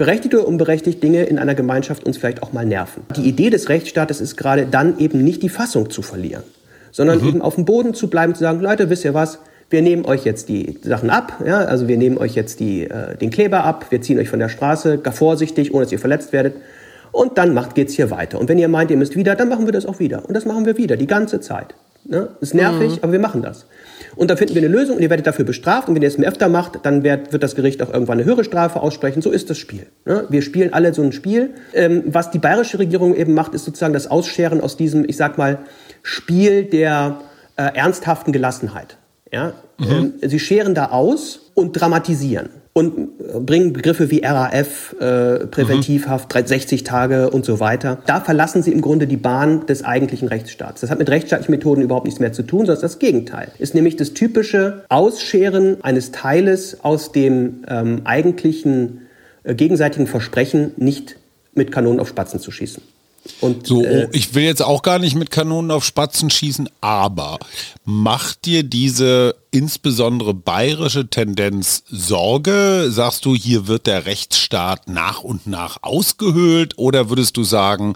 [0.00, 3.02] berechtigte oder unberechtigte Dinge in einer Gemeinschaft uns vielleicht auch mal nerven.
[3.16, 6.42] Die Idee des Rechtsstaates ist gerade dann eben nicht die Fassung zu verlieren,
[6.90, 7.28] sondern mhm.
[7.28, 10.24] eben auf dem Boden zu bleiben, zu sagen, Leute, wisst ihr was, wir nehmen euch
[10.24, 13.88] jetzt die Sachen ab, ja, also wir nehmen euch jetzt die, äh, den Kleber ab,
[13.90, 16.54] wir ziehen euch von der Straße, gar vorsichtig, ohne dass ihr verletzt werdet.
[17.12, 18.40] Und dann macht, geht's hier weiter.
[18.40, 20.26] Und wenn ihr meint, ihr müsst wieder, dann machen wir das auch wieder.
[20.26, 21.74] Und das machen wir wieder, die ganze Zeit.
[22.04, 22.28] Ne?
[22.40, 22.98] Ist nervig, mhm.
[23.02, 23.66] aber wir machen das.
[24.16, 25.88] Und dann finden wir eine Lösung und ihr werdet dafür bestraft.
[25.88, 28.24] Und wenn ihr es mehr öfter macht, dann wird, wird das Gericht auch irgendwann eine
[28.24, 29.22] höhere Strafe aussprechen.
[29.22, 29.86] So ist das Spiel.
[30.04, 30.26] Ne?
[30.28, 31.50] Wir spielen alle so ein Spiel.
[31.74, 35.38] Ähm, was die bayerische Regierung eben macht, ist sozusagen das Ausscheren aus diesem, ich sag
[35.38, 35.58] mal,
[36.02, 37.20] Spiel der
[37.56, 38.96] äh, ernsthaften Gelassenheit.
[39.32, 39.54] Ja?
[39.78, 39.86] Mhm.
[39.90, 46.46] Ähm, sie scheren da aus und dramatisieren und bringen Begriffe wie RAF, äh, Präventivhaft, mhm.
[46.46, 47.98] 60 Tage und so weiter.
[48.06, 50.80] Da verlassen sie im Grunde die Bahn des eigentlichen Rechtsstaats.
[50.80, 53.50] Das hat mit rechtsstaatlichen Methoden überhaupt nichts mehr zu tun, sondern das Gegenteil.
[53.58, 59.02] Ist nämlich das typische Ausscheren eines Teiles aus dem ähm, eigentlichen
[59.42, 61.16] äh, gegenseitigen Versprechen, nicht
[61.54, 62.82] mit Kanonen auf Spatzen zu schießen.
[63.40, 67.38] Und, so, äh, ich will jetzt auch gar nicht mit Kanonen auf Spatzen schießen, aber
[67.84, 72.88] macht dir diese insbesondere bayerische Tendenz Sorge?
[72.90, 77.94] Sagst du, hier wird der Rechtsstaat nach und nach ausgehöhlt oder würdest du sagen,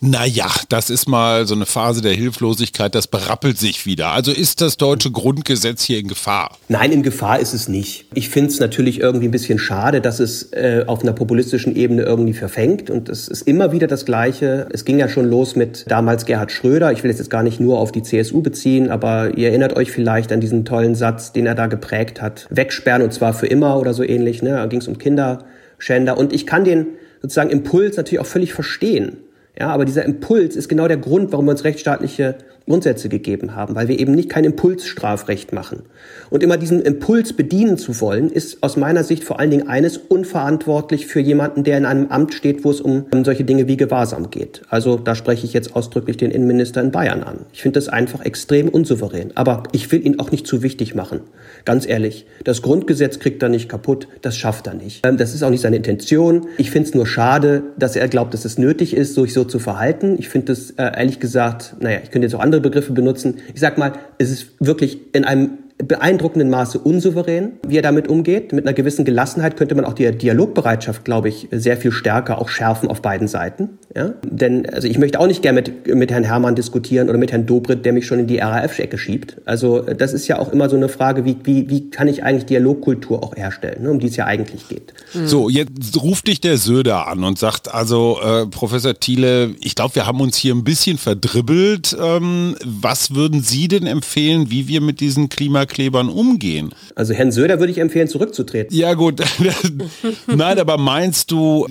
[0.00, 4.10] naja, das ist mal so eine Phase der Hilflosigkeit, das berappelt sich wieder.
[4.10, 6.56] Also ist das deutsche Grundgesetz hier in Gefahr?
[6.68, 8.06] Nein, in Gefahr ist es nicht.
[8.14, 12.02] Ich finde es natürlich irgendwie ein bisschen schade, dass es äh, auf einer populistischen Ebene
[12.02, 12.90] irgendwie verfängt.
[12.90, 14.68] Und es ist immer wieder das Gleiche.
[14.72, 16.92] Es ging ja schon los mit damals Gerhard Schröder.
[16.92, 20.30] Ich will jetzt gar nicht nur auf die CSU beziehen, aber ihr erinnert euch vielleicht
[20.30, 22.46] an diesen tollen Satz, den er da geprägt hat.
[22.50, 24.42] Wegsperren und zwar für immer oder so ähnlich.
[24.42, 24.50] Ne?
[24.50, 26.16] Da ging es um Kinderschänder.
[26.16, 26.86] Und ich kann den
[27.20, 29.16] sozusagen Impuls natürlich auch völlig verstehen.
[29.58, 32.36] Ja, aber dieser Impuls ist genau der Grund, warum wir uns rechtsstaatliche
[32.68, 35.82] Grundsätze gegeben haben, weil wir eben nicht kein Impulsstrafrecht machen.
[36.30, 39.96] Und immer diesen Impuls bedienen zu wollen, ist aus meiner Sicht vor allen Dingen eines
[39.96, 44.30] unverantwortlich für jemanden, der in einem Amt steht, wo es um solche Dinge wie Gewahrsam
[44.30, 44.62] geht.
[44.68, 47.46] Also da spreche ich jetzt ausdrücklich den Innenminister in Bayern an.
[47.52, 49.32] Ich finde das einfach extrem unsouverän.
[49.34, 51.20] Aber ich will ihn auch nicht zu wichtig machen.
[51.64, 55.06] Ganz ehrlich, das Grundgesetz kriegt er nicht kaputt, das schafft er nicht.
[55.06, 56.46] Ähm, das ist auch nicht seine Intention.
[56.58, 59.58] Ich finde es nur schade, dass er glaubt, dass es nötig ist, sich so zu
[59.58, 60.16] verhalten.
[60.18, 63.38] Ich finde es äh, ehrlich gesagt, naja, ich könnte jetzt auch andere Begriffe benutzen.
[63.54, 68.52] Ich sag mal, es ist wirklich in einem beeindruckenden Maße unsouverän, wie er damit umgeht.
[68.52, 72.48] Mit einer gewissen Gelassenheit könnte man auch die Dialogbereitschaft, glaube ich, sehr viel stärker auch
[72.48, 73.78] schärfen auf beiden Seiten.
[73.94, 74.14] Ja?
[74.28, 77.46] Denn also ich möchte auch nicht gerne mit, mit Herrn Hermann diskutieren oder mit Herrn
[77.46, 79.36] Dobrit, der mich schon in die RAF-Ecke schiebt.
[79.44, 82.46] Also das ist ja auch immer so eine Frage, wie, wie, wie kann ich eigentlich
[82.46, 84.92] Dialogkultur auch herstellen, ne, um die es ja eigentlich geht.
[85.12, 89.94] So, jetzt ruft dich der Söder an und sagt, also äh, Professor Thiele, ich glaube,
[89.94, 91.96] wir haben uns hier ein bisschen verdribbelt.
[92.00, 96.70] Ähm, was würden Sie denn empfehlen, wie wir mit diesen Klima Klimaklebern umgehen?
[96.94, 98.76] Also Herrn Söder würde ich empfehlen, zurückzutreten.
[98.76, 99.22] Ja gut,
[100.26, 101.66] nein, aber meinst du,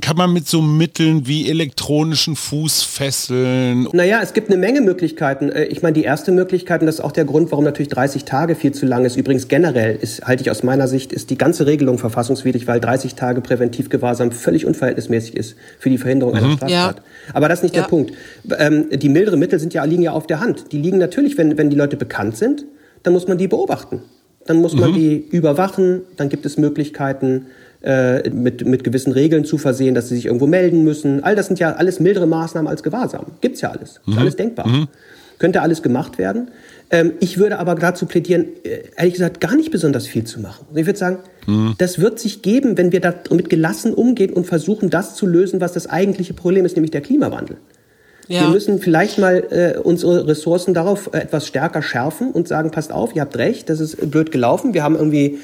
[0.00, 3.88] kann man mit so Mitteln wie elektronischen Fußfesseln?
[3.92, 5.50] Naja, es gibt eine Menge Möglichkeiten.
[5.50, 8.24] Äh, ich meine, die erste Möglichkeit, und das ist auch der Grund, warum natürlich 30
[8.24, 11.38] Tage viel zu lang ist, übrigens generell, ist, halte ich aus meiner Sicht, ist die
[11.38, 16.56] ganze Regelung verfassungswidrig, weil 30 Tage Präventivgewahrsam völlig unverhältnismäßig ist für die Verhinderung einer mhm.
[16.56, 16.96] Straftat.
[16.96, 17.34] Ja.
[17.34, 17.82] Aber das ist nicht ja.
[17.82, 18.12] der Punkt.
[18.58, 20.72] Ähm, die milderen Mittel sind ja, liegen ja auf der Hand.
[20.72, 22.64] Die liegen natürlich, wenn, wenn die Leute bekannt sind,
[23.02, 24.02] dann muss man die beobachten.
[24.46, 24.94] Dann muss man mhm.
[24.94, 27.46] die überwachen, dann gibt es Möglichkeiten,
[27.82, 31.22] äh, mit, mit gewissen Regeln zu versehen, dass sie sich irgendwo melden müssen.
[31.22, 33.26] All das sind ja alles mildere Maßnahmen als Gewahrsam.
[33.40, 34.00] Gibt's ja alles.
[34.06, 34.18] Ist mhm.
[34.18, 34.68] alles denkbar.
[34.68, 34.88] Mhm.
[35.38, 36.50] Könnte alles gemacht werden.
[36.90, 40.66] Ähm, ich würde aber dazu plädieren, äh, ehrlich gesagt, gar nicht besonders viel zu machen.
[40.74, 41.74] Ich würde sagen, mhm.
[41.78, 45.72] das wird sich geben, wenn wir damit gelassen umgehen und versuchen, das zu lösen, was
[45.72, 47.56] das eigentliche Problem ist, nämlich der Klimawandel.
[48.32, 48.42] Ja.
[48.42, 52.92] Wir müssen vielleicht mal äh, unsere Ressourcen darauf äh, etwas stärker schärfen und sagen, passt
[52.92, 54.74] auf, ihr habt recht, das ist blöd gelaufen.
[54.74, 55.38] Wir haben irgendwie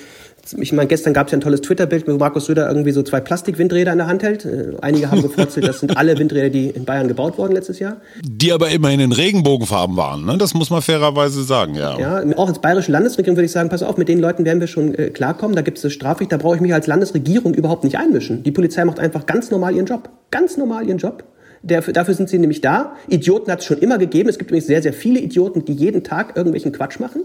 [0.56, 3.20] ich meine, gestern gab es ja ein tolles Twitter-Bild, wo Markus Söder irgendwie so zwei
[3.20, 4.44] Plastik-Windräder in der Hand hält.
[4.44, 7.98] Äh, einige haben gefrotzelt, das sind alle Windräder, die in Bayern gebaut wurden letztes Jahr.
[8.22, 10.38] Die aber immerhin in Regenbogenfarben waren, ne?
[10.38, 11.98] das muss man fairerweise sagen, ja.
[11.98, 14.68] Ja, auch als bayerische Landesregierung würde ich sagen, pass auf, mit den Leuten werden wir
[14.68, 17.84] schon äh, klarkommen, da gibt es das Strafrecht, da brauche ich mich als Landesregierung überhaupt
[17.84, 18.42] nicht einmischen.
[18.42, 20.08] Die Polizei macht einfach ganz normal ihren Job.
[20.30, 21.24] Ganz normal ihren Job.
[21.62, 22.92] Dafür sind sie nämlich da.
[23.08, 24.28] Idioten hat es schon immer gegeben.
[24.28, 27.22] Es gibt übrigens sehr, sehr viele Idioten, die jeden Tag irgendwelchen Quatsch machen.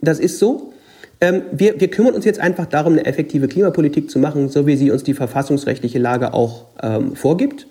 [0.00, 0.72] Das ist so.
[1.20, 4.76] Ähm, wir, wir, kümmern uns jetzt einfach darum, eine effektive Klimapolitik zu machen, so wie
[4.76, 7.66] sie uns die verfassungsrechtliche Lage auch ähm, vorgibt.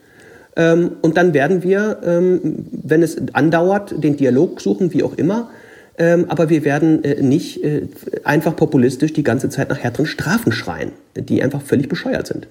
[0.55, 5.51] Ähm, und dann werden wir, ähm, wenn es andauert, den Dialog suchen, wie auch immer.
[5.97, 7.83] Ähm, aber wir werden äh, nicht äh,
[8.23, 12.47] einfach populistisch die ganze Zeit nach härteren Strafen schreien, die einfach völlig bescheuert sind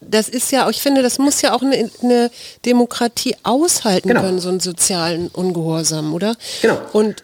[0.00, 2.30] das ist ja, ich finde, das muss ja auch eine, eine
[2.64, 4.22] Demokratie aushalten genau.
[4.22, 6.36] können, so einen sozialen Ungehorsam, oder?
[6.62, 6.78] Genau.
[6.92, 7.22] Und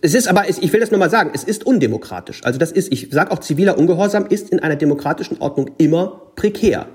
[0.00, 2.40] es ist aber, ich will das nochmal sagen, es ist undemokratisch.
[2.44, 6.86] Also das ist, ich sage auch, ziviler Ungehorsam ist in einer demokratischen Ordnung immer prekär.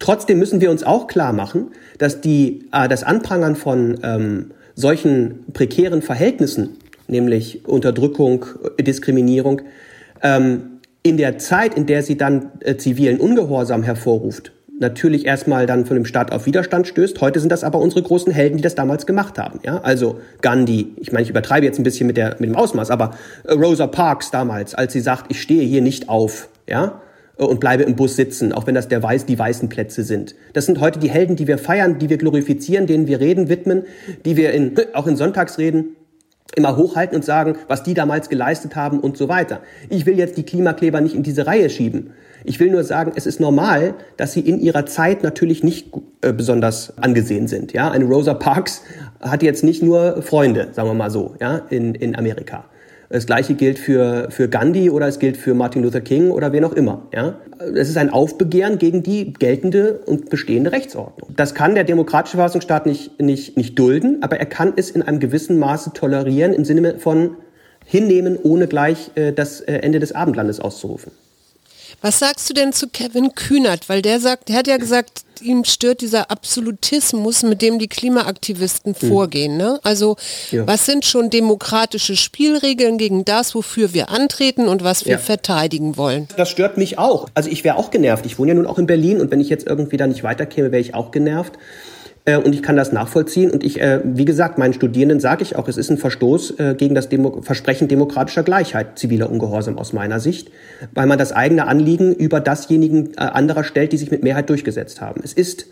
[0.00, 5.44] Trotzdem müssen wir uns auch klar machen, dass die, äh, das Anprangern von ähm, solchen
[5.52, 8.46] prekären Verhältnissen, nämlich Unterdrückung,
[8.80, 9.62] Diskriminierung,
[10.22, 15.86] ähm, in der Zeit, in der sie dann äh, zivilen Ungehorsam hervorruft, natürlich erstmal dann
[15.86, 17.20] von dem Staat auf Widerstand stößt.
[17.20, 19.60] Heute sind das aber unsere großen Helden, die das damals gemacht haben.
[19.64, 19.78] Ja?
[19.82, 23.12] Also Gandhi, ich meine, ich übertreibe jetzt ein bisschen mit, der, mit dem Ausmaß, aber
[23.44, 27.00] äh, Rosa Parks damals, als sie sagt, ich stehe hier nicht auf, ja,
[27.38, 30.34] äh, und bleibe im Bus sitzen, auch wenn das der Weiß, die weißen Plätze sind.
[30.52, 33.84] Das sind heute die Helden, die wir feiern, die wir glorifizieren, denen wir Reden widmen,
[34.24, 35.96] die wir in, auch in Sonntagsreden
[36.56, 39.60] immer hochhalten und sagen, was die damals geleistet haben und so weiter.
[39.88, 42.12] Ich will jetzt die Klimakleber nicht in diese Reihe schieben.
[42.44, 46.32] Ich will nur sagen, es ist normal, dass sie in ihrer Zeit natürlich nicht äh,
[46.32, 47.72] besonders angesehen sind.
[47.72, 48.82] Ja, eine Rosa Parks
[49.20, 52.64] hat jetzt nicht nur Freunde, sagen wir mal so, ja, in, in Amerika.
[53.12, 56.64] Das gleiche gilt für, für Gandhi oder es gilt für Martin Luther King oder wen
[56.64, 57.08] auch immer.
[57.12, 57.40] Ja?
[57.74, 61.34] Es ist ein Aufbegehren gegen die geltende und bestehende Rechtsordnung.
[61.36, 65.18] Das kann der demokratische Verfassungsstaat nicht, nicht, nicht dulden, aber er kann es in einem
[65.18, 67.36] gewissen Maße tolerieren im Sinne von
[67.84, 71.10] hinnehmen, ohne gleich äh, das äh, Ende des Abendlandes auszurufen.
[72.00, 73.88] Was sagst du denn zu Kevin Kühnert?
[73.88, 78.94] Weil der sagt, der hat ja gesagt, ihm stört dieser Absolutismus, mit dem die Klimaaktivisten
[79.00, 79.08] mhm.
[79.08, 79.56] vorgehen.
[79.56, 79.80] Ne?
[79.82, 80.16] Also
[80.50, 80.66] ja.
[80.66, 85.18] was sind schon demokratische Spielregeln gegen das, wofür wir antreten und was wir ja.
[85.18, 86.28] verteidigen wollen?
[86.36, 87.28] Das stört mich auch.
[87.34, 88.26] Also ich wäre auch genervt.
[88.26, 90.72] Ich wohne ja nun auch in Berlin und wenn ich jetzt irgendwie da nicht weiterkäme,
[90.72, 91.54] wäre ich auch genervt.
[92.24, 93.50] Äh, und ich kann das nachvollziehen.
[93.50, 96.74] Und ich, äh, wie gesagt, meinen Studierenden sage ich auch, es ist ein Verstoß äh,
[96.76, 100.50] gegen das Demo Versprechen demokratischer Gleichheit, ziviler Ungehorsam aus meiner Sicht,
[100.94, 105.20] weil man das eigene Anliegen über dasjenigen anderer stellt, die sich mit Mehrheit durchgesetzt haben.
[105.24, 105.66] Es ist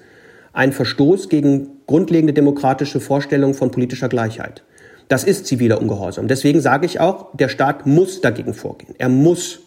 [0.53, 4.63] ein Verstoß gegen grundlegende demokratische Vorstellungen von politischer Gleichheit.
[5.09, 6.29] Das ist ziviler Ungehorsam.
[6.29, 8.95] Deswegen sage ich auch, der Staat muss dagegen vorgehen.
[8.99, 9.61] Er muss.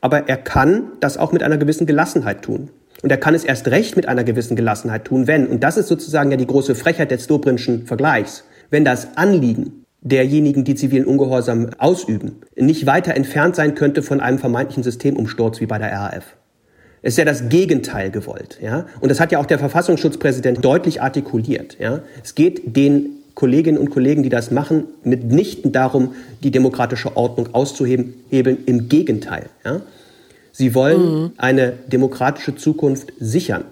[0.00, 2.70] Aber er kann das auch mit einer gewissen Gelassenheit tun.
[3.02, 5.88] Und er kann es erst recht mit einer gewissen Gelassenheit tun, wenn, und das ist
[5.88, 11.70] sozusagen ja die große Frechheit des Dobrinschen Vergleichs, wenn das Anliegen derjenigen, die zivilen Ungehorsam
[11.78, 16.36] ausüben, nicht weiter entfernt sein könnte von einem vermeintlichen Systemumsturz wie bei der RAF.
[17.02, 18.86] Es ist ja das Gegenteil gewollt, ja.
[19.00, 22.00] Und das hat ja auch der Verfassungsschutzpräsident deutlich artikuliert, ja.
[22.22, 28.58] Es geht den Kolleginnen und Kollegen, die das machen, mitnichten darum, die demokratische Ordnung auszuhebeln.
[28.66, 29.80] Im Gegenteil, ja.
[30.52, 31.30] Sie wollen mhm.
[31.38, 33.64] eine demokratische Zukunft sichern.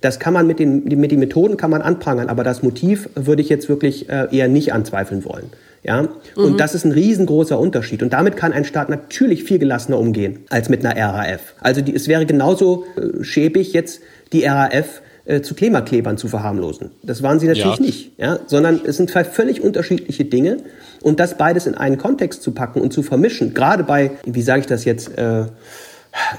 [0.00, 3.40] Das kann man mit den, mit den Methoden kann man anprangern, aber das Motiv würde
[3.40, 5.44] ich jetzt wirklich äh, eher nicht anzweifeln wollen.
[5.84, 6.08] Ja?
[6.34, 6.56] Und mhm.
[6.56, 8.02] das ist ein riesengroßer Unterschied.
[8.02, 11.54] Und damit kann ein Staat natürlich viel gelassener umgehen als mit einer RAF.
[11.60, 14.00] Also die, es wäre genauso äh, schäbig, jetzt
[14.32, 16.90] die RAF äh, zu Klimaklebern zu verharmlosen.
[17.04, 17.84] Das waren sie natürlich ja.
[17.84, 18.38] nicht, ja?
[18.46, 20.58] sondern es sind zwei völlig unterschiedliche Dinge
[21.00, 24.60] und das beides in einen Kontext zu packen und zu vermischen, gerade bei, wie sage
[24.60, 25.44] ich das jetzt, äh,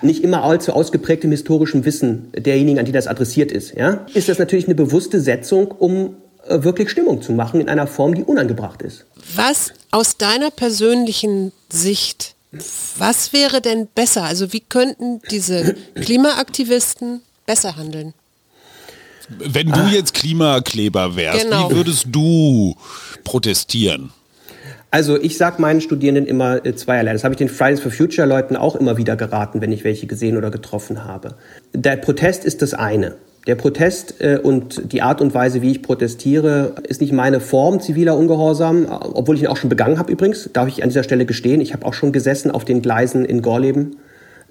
[0.01, 4.39] nicht immer allzu ausgeprägtem historischen Wissen derjenigen, an die das adressiert ist, ja, ist das
[4.39, 6.15] natürlich eine bewusste Setzung, um
[6.47, 9.05] äh, wirklich Stimmung zu machen in einer Form, die unangebracht ist.
[9.36, 12.36] Was aus deiner persönlichen Sicht,
[12.97, 14.24] was wäre denn besser?
[14.24, 18.13] Also wie könnten diese Klimaaktivisten besser handeln?
[19.30, 19.89] Wenn du ah.
[19.89, 21.69] jetzt Klimakleber wärst, genau.
[21.69, 22.76] wie würdest du
[23.24, 24.11] protestieren?
[24.93, 27.13] Also ich sage meinen Studierenden immer äh, zweierlei.
[27.13, 30.05] Das habe ich den Fridays for Future Leuten auch immer wieder geraten, wenn ich welche
[30.05, 31.29] gesehen oder getroffen habe.
[31.73, 33.15] Der Protest ist das eine.
[33.47, 37.79] Der Protest äh, und die Art und Weise, wie ich protestiere, ist nicht meine Form
[37.79, 38.85] ziviler Ungehorsam,
[39.15, 41.59] obwohl ich ihn auch schon begangen habe übrigens, darf ich an dieser Stelle gestehen.
[41.59, 43.95] Ich habe auch schon gesessen auf den Gleisen in Gorleben.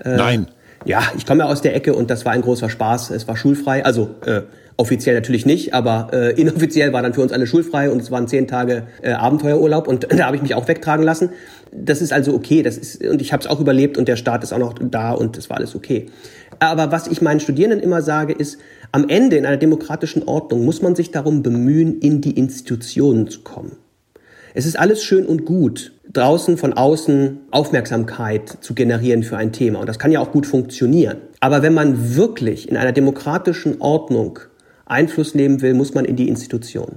[0.04, 0.48] Äh, Nein.
[0.84, 3.10] Ja, ich komme ja aus der Ecke und das war ein großer Spaß.
[3.10, 4.42] Es war schulfrei, also äh,
[4.76, 8.26] Offiziell natürlich nicht, aber äh, inoffiziell war dann für uns alle schulfrei und es waren
[8.26, 11.30] zehn Tage äh, Abenteuerurlaub und da habe ich mich auch wegtragen lassen.
[11.72, 14.42] Das ist also okay, das ist und ich habe es auch überlebt und der Staat
[14.42, 16.06] ist auch noch da und es war alles okay.
[16.58, 18.58] Aber was ich meinen Studierenden immer sage, ist,
[18.92, 23.42] am Ende in einer demokratischen Ordnung muss man sich darum bemühen, in die Institutionen zu
[23.42, 23.76] kommen.
[24.54, 29.80] Es ist alles schön und gut, draußen von außen Aufmerksamkeit zu generieren für ein Thema.
[29.80, 31.18] Und das kann ja auch gut funktionieren.
[31.40, 34.38] Aber wenn man wirklich in einer demokratischen Ordnung
[34.84, 36.96] Einfluss nehmen will, muss man in die Institutionen.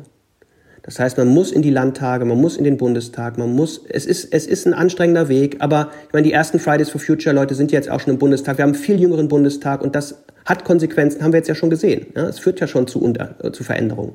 [0.83, 4.05] Das heißt, man muss in die Landtage, man muss in den Bundestag, man muss, es
[4.05, 7.55] ist, es ist ein anstrengender Weg, aber ich meine, die ersten Fridays for Future Leute
[7.55, 8.59] sind jetzt auch schon im Bundestag.
[8.59, 11.71] Wir haben einen viel jüngeren Bundestag und das hat Konsequenzen, haben wir jetzt ja schon
[11.71, 12.05] gesehen.
[12.15, 14.13] Ja, es führt ja schon zu, äh, zu Veränderungen.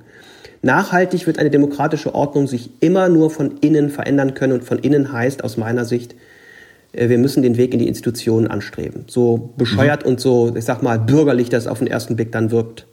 [0.62, 5.12] Nachhaltig wird eine demokratische Ordnung sich immer nur von innen verändern können und von innen
[5.12, 6.14] heißt aus meiner Sicht,
[6.92, 9.04] äh, wir müssen den Weg in die Institutionen anstreben.
[9.06, 10.12] So bescheuert mhm.
[10.12, 12.86] und so, ich sag mal, bürgerlich das auf den ersten Blick dann wirkt.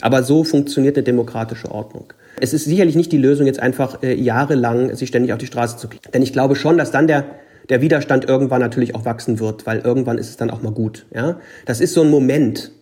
[0.00, 2.12] Aber so funktioniert eine demokratische Ordnung.
[2.40, 5.76] Es ist sicherlich nicht die Lösung, jetzt einfach äh, jahrelang sich ständig auf die Straße
[5.76, 6.02] zu kriegen.
[6.12, 7.24] Denn ich glaube schon, dass dann der,
[7.68, 11.06] der Widerstand irgendwann natürlich auch wachsen wird, weil irgendwann ist es dann auch mal gut.
[11.14, 11.38] Ja?
[11.66, 12.72] Das ist so ein Moment,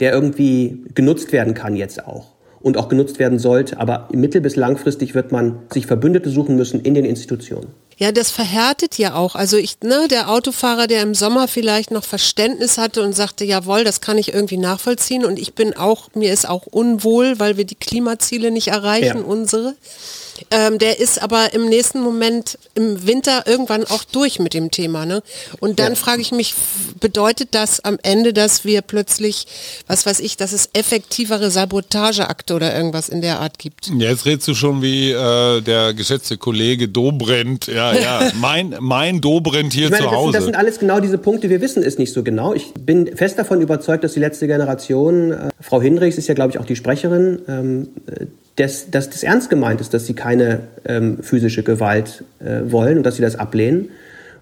[0.00, 2.31] der irgendwie genutzt werden kann jetzt auch
[2.62, 3.78] und auch genutzt werden sollte.
[3.78, 7.68] Aber mittel- bis langfristig wird man sich Verbündete suchen müssen in den Institutionen.
[7.98, 9.34] Ja, das verhärtet ja auch.
[9.34, 13.84] Also ich, ne, der Autofahrer, der im Sommer vielleicht noch Verständnis hatte und sagte, jawohl,
[13.84, 17.64] das kann ich irgendwie nachvollziehen und ich bin auch, mir ist auch unwohl, weil wir
[17.64, 19.24] die Klimaziele nicht erreichen, ja.
[19.24, 19.74] unsere.
[20.50, 25.06] Ähm, der ist aber im nächsten Moment im Winter irgendwann auch durch mit dem Thema.
[25.06, 25.22] Ne?
[25.60, 25.94] Und dann ja.
[25.94, 26.54] frage ich mich,
[27.00, 29.46] bedeutet das am Ende, dass wir plötzlich,
[29.86, 33.88] was weiß ich, dass es effektivere Sabotageakte oder irgendwas in der Art gibt?
[33.88, 37.66] Ja, jetzt redest du schon wie äh, der geschätzte Kollege Dobrindt.
[37.66, 40.32] Ja, ja, mein, mein Dobrindt hier meine, zu Hause.
[40.32, 41.50] Das sind, das sind alles genau diese Punkte.
[41.50, 42.54] Wir wissen es nicht so genau.
[42.54, 46.52] Ich bin fest davon überzeugt, dass die letzte Generation, äh, Frau Hinrichs ist ja, glaube
[46.52, 47.88] ich, auch die Sprecherin, ähm,
[48.56, 53.04] dass, dass das ernst gemeint ist, dass sie keine ähm, physische Gewalt äh, wollen und
[53.04, 53.88] dass sie das ablehnen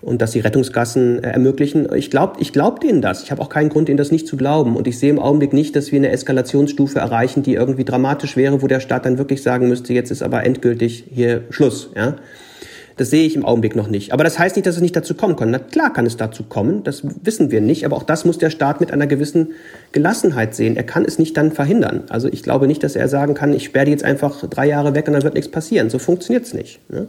[0.02, 1.88] und dass sie Rettungsgassen äh, ermöglichen.
[1.94, 3.22] Ich glaube ich glaub denen das.
[3.22, 4.76] Ich habe auch keinen Grund, ihnen das nicht zu glauben.
[4.76, 8.62] Und ich sehe im Augenblick nicht, dass wir eine Eskalationsstufe erreichen, die irgendwie dramatisch wäre,
[8.62, 11.90] wo der Staat dann wirklich sagen müsste, jetzt ist aber endgültig hier Schluss.
[11.94, 12.16] Ja?
[13.01, 14.12] Das sehe ich im Augenblick noch nicht.
[14.12, 15.51] Aber das heißt nicht, dass es nicht dazu kommen kann.
[15.51, 17.86] Na klar kann es dazu kommen, das wissen wir nicht.
[17.86, 19.53] Aber auch das muss der Staat mit einer gewissen
[19.92, 20.76] Gelassenheit sehen.
[20.76, 22.03] Er kann es nicht dann verhindern.
[22.11, 24.94] Also ich glaube nicht, dass er sagen kann, ich sperre die jetzt einfach drei Jahre
[24.94, 25.88] weg und dann wird nichts passieren.
[25.88, 26.78] So funktioniert es nicht.
[26.90, 27.07] Ne?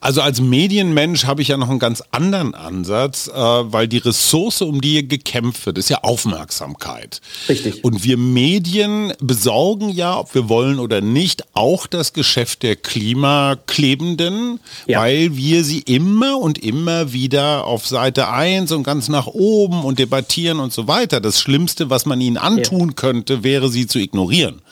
[0.00, 4.62] Also als Medienmensch habe ich ja noch einen ganz anderen Ansatz, äh, weil die Ressource,
[4.62, 7.20] um die hier gekämpft wird, ist ja Aufmerksamkeit.
[7.48, 7.82] Richtig.
[7.82, 14.60] Und wir Medien besorgen ja, ob wir wollen oder nicht, auch das Geschäft der Klimaklebenden,
[14.86, 15.00] ja.
[15.00, 19.98] weil wir sie immer und immer wieder auf Seite 1 und ganz nach oben und
[19.98, 21.20] debattieren und so weiter.
[21.20, 22.94] Das Schlimmste, was man ihnen antun ja.
[22.94, 24.62] könnte, wäre sie zu ignorieren.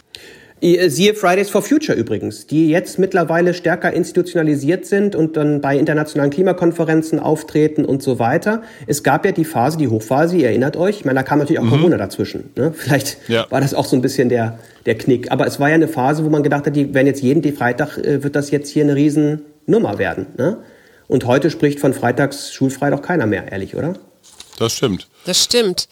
[0.61, 5.77] Äh, siehe Fridays for Future übrigens, die jetzt mittlerweile stärker institutionalisiert sind und dann bei
[5.77, 8.63] internationalen Klimakonferenzen auftreten und so weiter.
[8.87, 11.61] Es gab ja die Phase, die Hochphase, ihr erinnert euch, ich meine, da kam natürlich
[11.61, 11.71] auch mhm.
[11.71, 12.51] Corona dazwischen.
[12.57, 12.73] Ne?
[12.75, 13.47] Vielleicht ja.
[13.51, 15.31] war das auch so ein bisschen der, der Knick.
[15.31, 17.99] Aber es war ja eine Phase, wo man gedacht hat, die werden jetzt jeden Freitag,
[17.99, 20.27] äh, wird das jetzt hier eine Riesennummer werden.
[20.39, 20.59] Ne?
[21.07, 23.95] Und heute spricht von Freitags schulfrei doch keiner mehr, ehrlich, oder?
[24.59, 25.07] Das stimmt.
[25.27, 25.87] Das stimmt.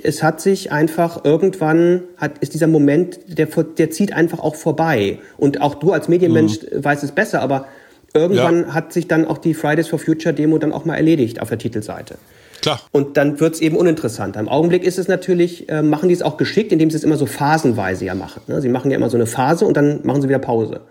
[0.00, 5.18] Es hat sich einfach irgendwann, hat, ist dieser Moment, der, der zieht einfach auch vorbei.
[5.36, 6.84] Und auch du als Medienmensch mhm.
[6.84, 7.66] weißt es besser, aber
[8.14, 8.74] irgendwann ja.
[8.74, 11.58] hat sich dann auch die Fridays for Future Demo dann auch mal erledigt auf der
[11.58, 12.16] Titelseite.
[12.62, 12.80] Klar.
[12.92, 14.38] Und dann wird es eben uninteressanter.
[14.38, 17.16] Im Augenblick ist es natürlich, äh, machen die es auch geschickt, indem sie es immer
[17.16, 18.42] so phasenweise ja machen.
[18.46, 18.60] Ne?
[18.60, 20.82] Sie machen ja immer so eine Phase und dann machen sie wieder Pause.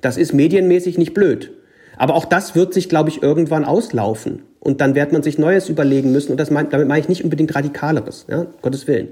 [0.00, 1.52] Das ist medienmäßig nicht blöd.
[1.98, 4.42] Aber auch das wird sich, glaube ich, irgendwann auslaufen.
[4.60, 6.32] Und dann wird man sich Neues überlegen müssen.
[6.32, 9.08] Und das mein, damit meine ich nicht unbedingt Radikaleres, ja, Gottes Willen.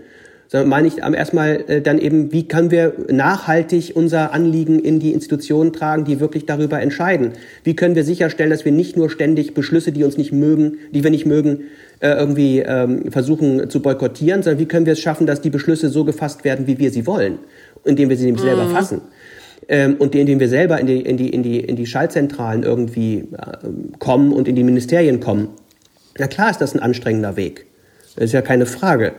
[0.49, 5.12] sondern meine ich erstmal äh, dann eben, wie können wir nachhaltig unser Anliegen in die
[5.12, 7.32] Institutionen tragen, die wirklich darüber entscheiden?
[7.64, 11.03] Wie können wir sicherstellen, dass wir nicht nur ständig Beschlüsse, die uns nicht mögen, die
[11.03, 11.61] wir nicht mögen,
[12.01, 15.88] äh, irgendwie ähm, versuchen zu boykottieren, sondern wie können wir es schaffen, dass die Beschlüsse
[15.88, 17.38] so gefasst werden, wie wir sie wollen,
[17.84, 18.49] indem wir sie nämlich mhm.
[18.49, 19.01] selber fassen
[19.69, 23.19] ähm, und indem wir selber in die, in die, in die, in die Schaltzentralen irgendwie
[23.19, 25.51] äh, kommen und in die Ministerien kommen.
[26.19, 27.66] Na klar ist das ein anstrengender Weg.
[28.14, 29.12] Das ist ja keine Frage.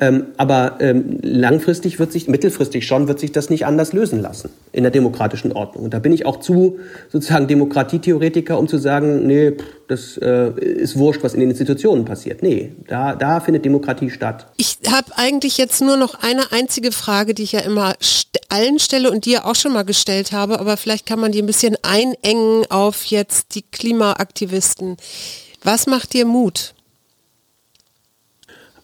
[0.00, 4.50] Ähm, aber ähm, langfristig wird sich, mittelfristig schon, wird sich das nicht anders lösen lassen
[4.72, 5.84] in der demokratischen Ordnung.
[5.84, 6.78] Und da bin ich auch zu
[7.10, 12.04] sozusagen Demokratietheoretiker, um zu sagen, nee, pff, das äh, ist wurscht, was in den Institutionen
[12.04, 12.42] passiert.
[12.42, 14.46] Nee, da, da findet Demokratie statt.
[14.56, 18.78] Ich habe eigentlich jetzt nur noch eine einzige Frage, die ich ja immer st allen
[18.78, 21.76] stelle und dir auch schon mal gestellt habe, aber vielleicht kann man die ein bisschen
[21.82, 24.96] einengen auf jetzt die Klimaaktivisten.
[25.62, 26.73] Was macht dir Mut?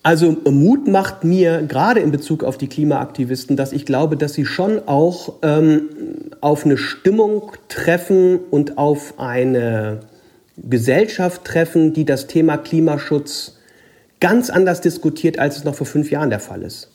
[0.02, 4.46] Also Mut macht mir gerade in Bezug auf die Klimaaktivisten, dass ich glaube, dass sie
[4.46, 5.90] schon auch ähm,
[6.40, 10.00] auf eine Stimmung treffen und auf eine
[10.56, 13.58] Gesellschaft treffen, die das Thema Klimaschutz
[14.20, 16.90] ganz anders diskutiert, als es noch vor fünf Jahren der Fall ist.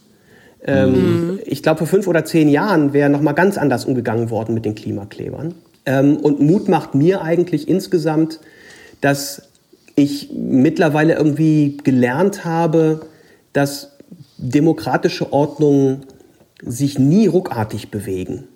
[0.66, 0.92] Ähm,
[1.34, 1.40] mhm.
[1.46, 4.66] Ich glaube, vor fünf oder zehn Jahren wäre noch mal ganz anders umgegangen worden mit
[4.66, 5.54] den Klimaklebern.
[5.86, 8.40] Ähm, und Mut macht mir eigentlich insgesamt,
[9.02, 9.44] dass
[9.96, 13.08] ich mittlerweile irgendwie gelernt habe,
[13.54, 13.98] dass
[14.38, 16.06] demokratische Ordnungen
[16.62, 18.48] sich nie ruckartig bewegen.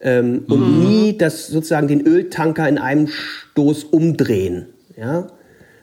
[0.00, 0.88] Ähm, und mhm.
[0.88, 4.66] nie das sozusagen den Öltanker in einem Stoß umdrehen.
[4.96, 5.28] Ja?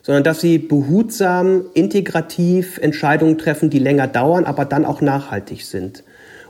[0.08, 6.06] sondern dass sie behutsam, integrativ Entscheidungen treffen, die länger dauern, aber dann auch nachhaltig sind.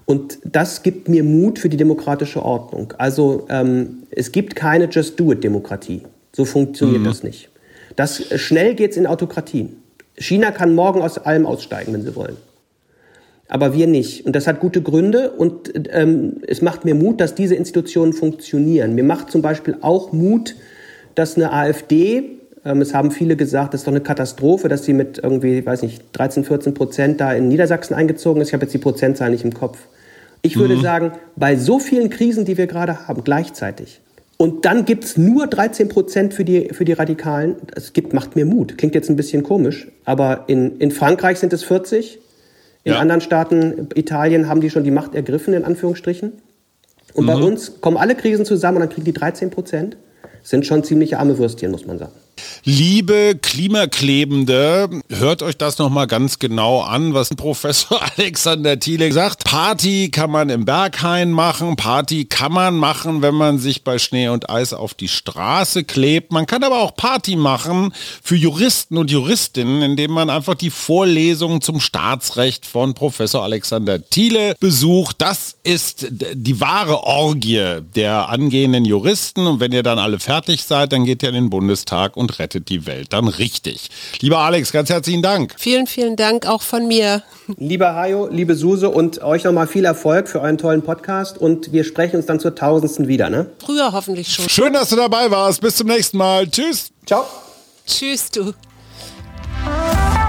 [0.06, 2.94] Und das gibt mir Mut für die demokratische Ordnung.
[3.00, 6.04] Also ähm, es gibt keine Just-Do-It-Demokratie.
[6.34, 7.06] So funktioniert mhm.
[7.06, 7.50] das nicht.
[7.98, 9.82] Das, schnell geht es in Autokratien.
[10.16, 12.38] China kann morgen aus allem aussteigen, wenn sie wollen.
[13.50, 14.26] Aber wir nicht.
[14.26, 18.94] Und das hat gute Gründe und ähm, es macht mir Mut, dass diese Institutionen funktionieren.
[18.94, 20.56] Mir macht zum Beispiel auch Mut,
[21.16, 24.94] dass eine AfD, ähm, es haben viele gesagt, das ist doch eine Katastrophe, dass sie
[24.94, 28.50] mit irgendwie, weiß nicht, 13, 14 Prozent da in Niedersachsen eingezogen ist.
[28.50, 29.80] Ich habe jetzt die Prozentzahl nicht im Kopf.
[30.44, 30.82] Ich würde mhm.
[30.82, 34.02] sagen, bei so vielen Krisen, die wir gerade haben, gleichzeitig,
[34.38, 37.56] und dann gibt es nur 13 Prozent für die, für die Radikalen.
[37.76, 38.78] Es gibt, macht mir Mut.
[38.78, 42.20] Klingt jetzt ein bisschen komisch, aber in, in Frankreich sind es 40.
[42.84, 43.00] In ja.
[43.00, 46.34] anderen Staaten, Italien, haben die schon die Macht ergriffen, in Anführungsstrichen.
[47.14, 47.28] Und mhm.
[47.28, 49.98] bei uns kommen alle Krisen zusammen und dann kriegen die 13 Prozent.
[50.44, 52.14] Sind schon ziemlich arme Würstchen, muss man sagen.
[52.64, 59.44] Liebe Klimaklebende, hört euch das nochmal ganz genau an, was Professor Alexander Thiele sagt.
[59.44, 64.30] Party kann man im Berghain machen, Party kann man machen, wenn man sich bei Schnee
[64.30, 66.32] und Eis auf die Straße klebt.
[66.32, 71.62] Man kann aber auch Party machen für Juristen und Juristinnen, indem man einfach die Vorlesungen
[71.62, 75.18] zum Staatsrecht von Professor Alexander Thiele besucht.
[75.20, 79.48] Das ist die wahre Orgie der angehenden Juristen.
[79.48, 82.48] Und wenn ihr dann alle fertig seid, dann geht ihr in den Bundestag und rettet
[82.58, 83.90] rettet die Welt dann richtig.
[84.22, 85.54] Lieber Alex, ganz herzlichen Dank.
[85.58, 87.24] Vielen, vielen Dank auch von mir.
[87.58, 91.84] Lieber Hajo, liebe Suse und euch nochmal viel Erfolg für euren tollen Podcast und wir
[91.84, 93.48] sprechen uns dann zur tausendsten wieder, ne?
[93.60, 94.50] Früher hoffentlich schon.
[94.50, 95.62] Schön, dass du dabei warst.
[95.62, 96.48] Bis zum nächsten Mal.
[96.50, 96.92] Tschüss.
[97.06, 97.26] Ciao.
[97.86, 98.54] Tschüss, du.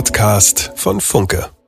[0.00, 1.59] Podcast von Funke.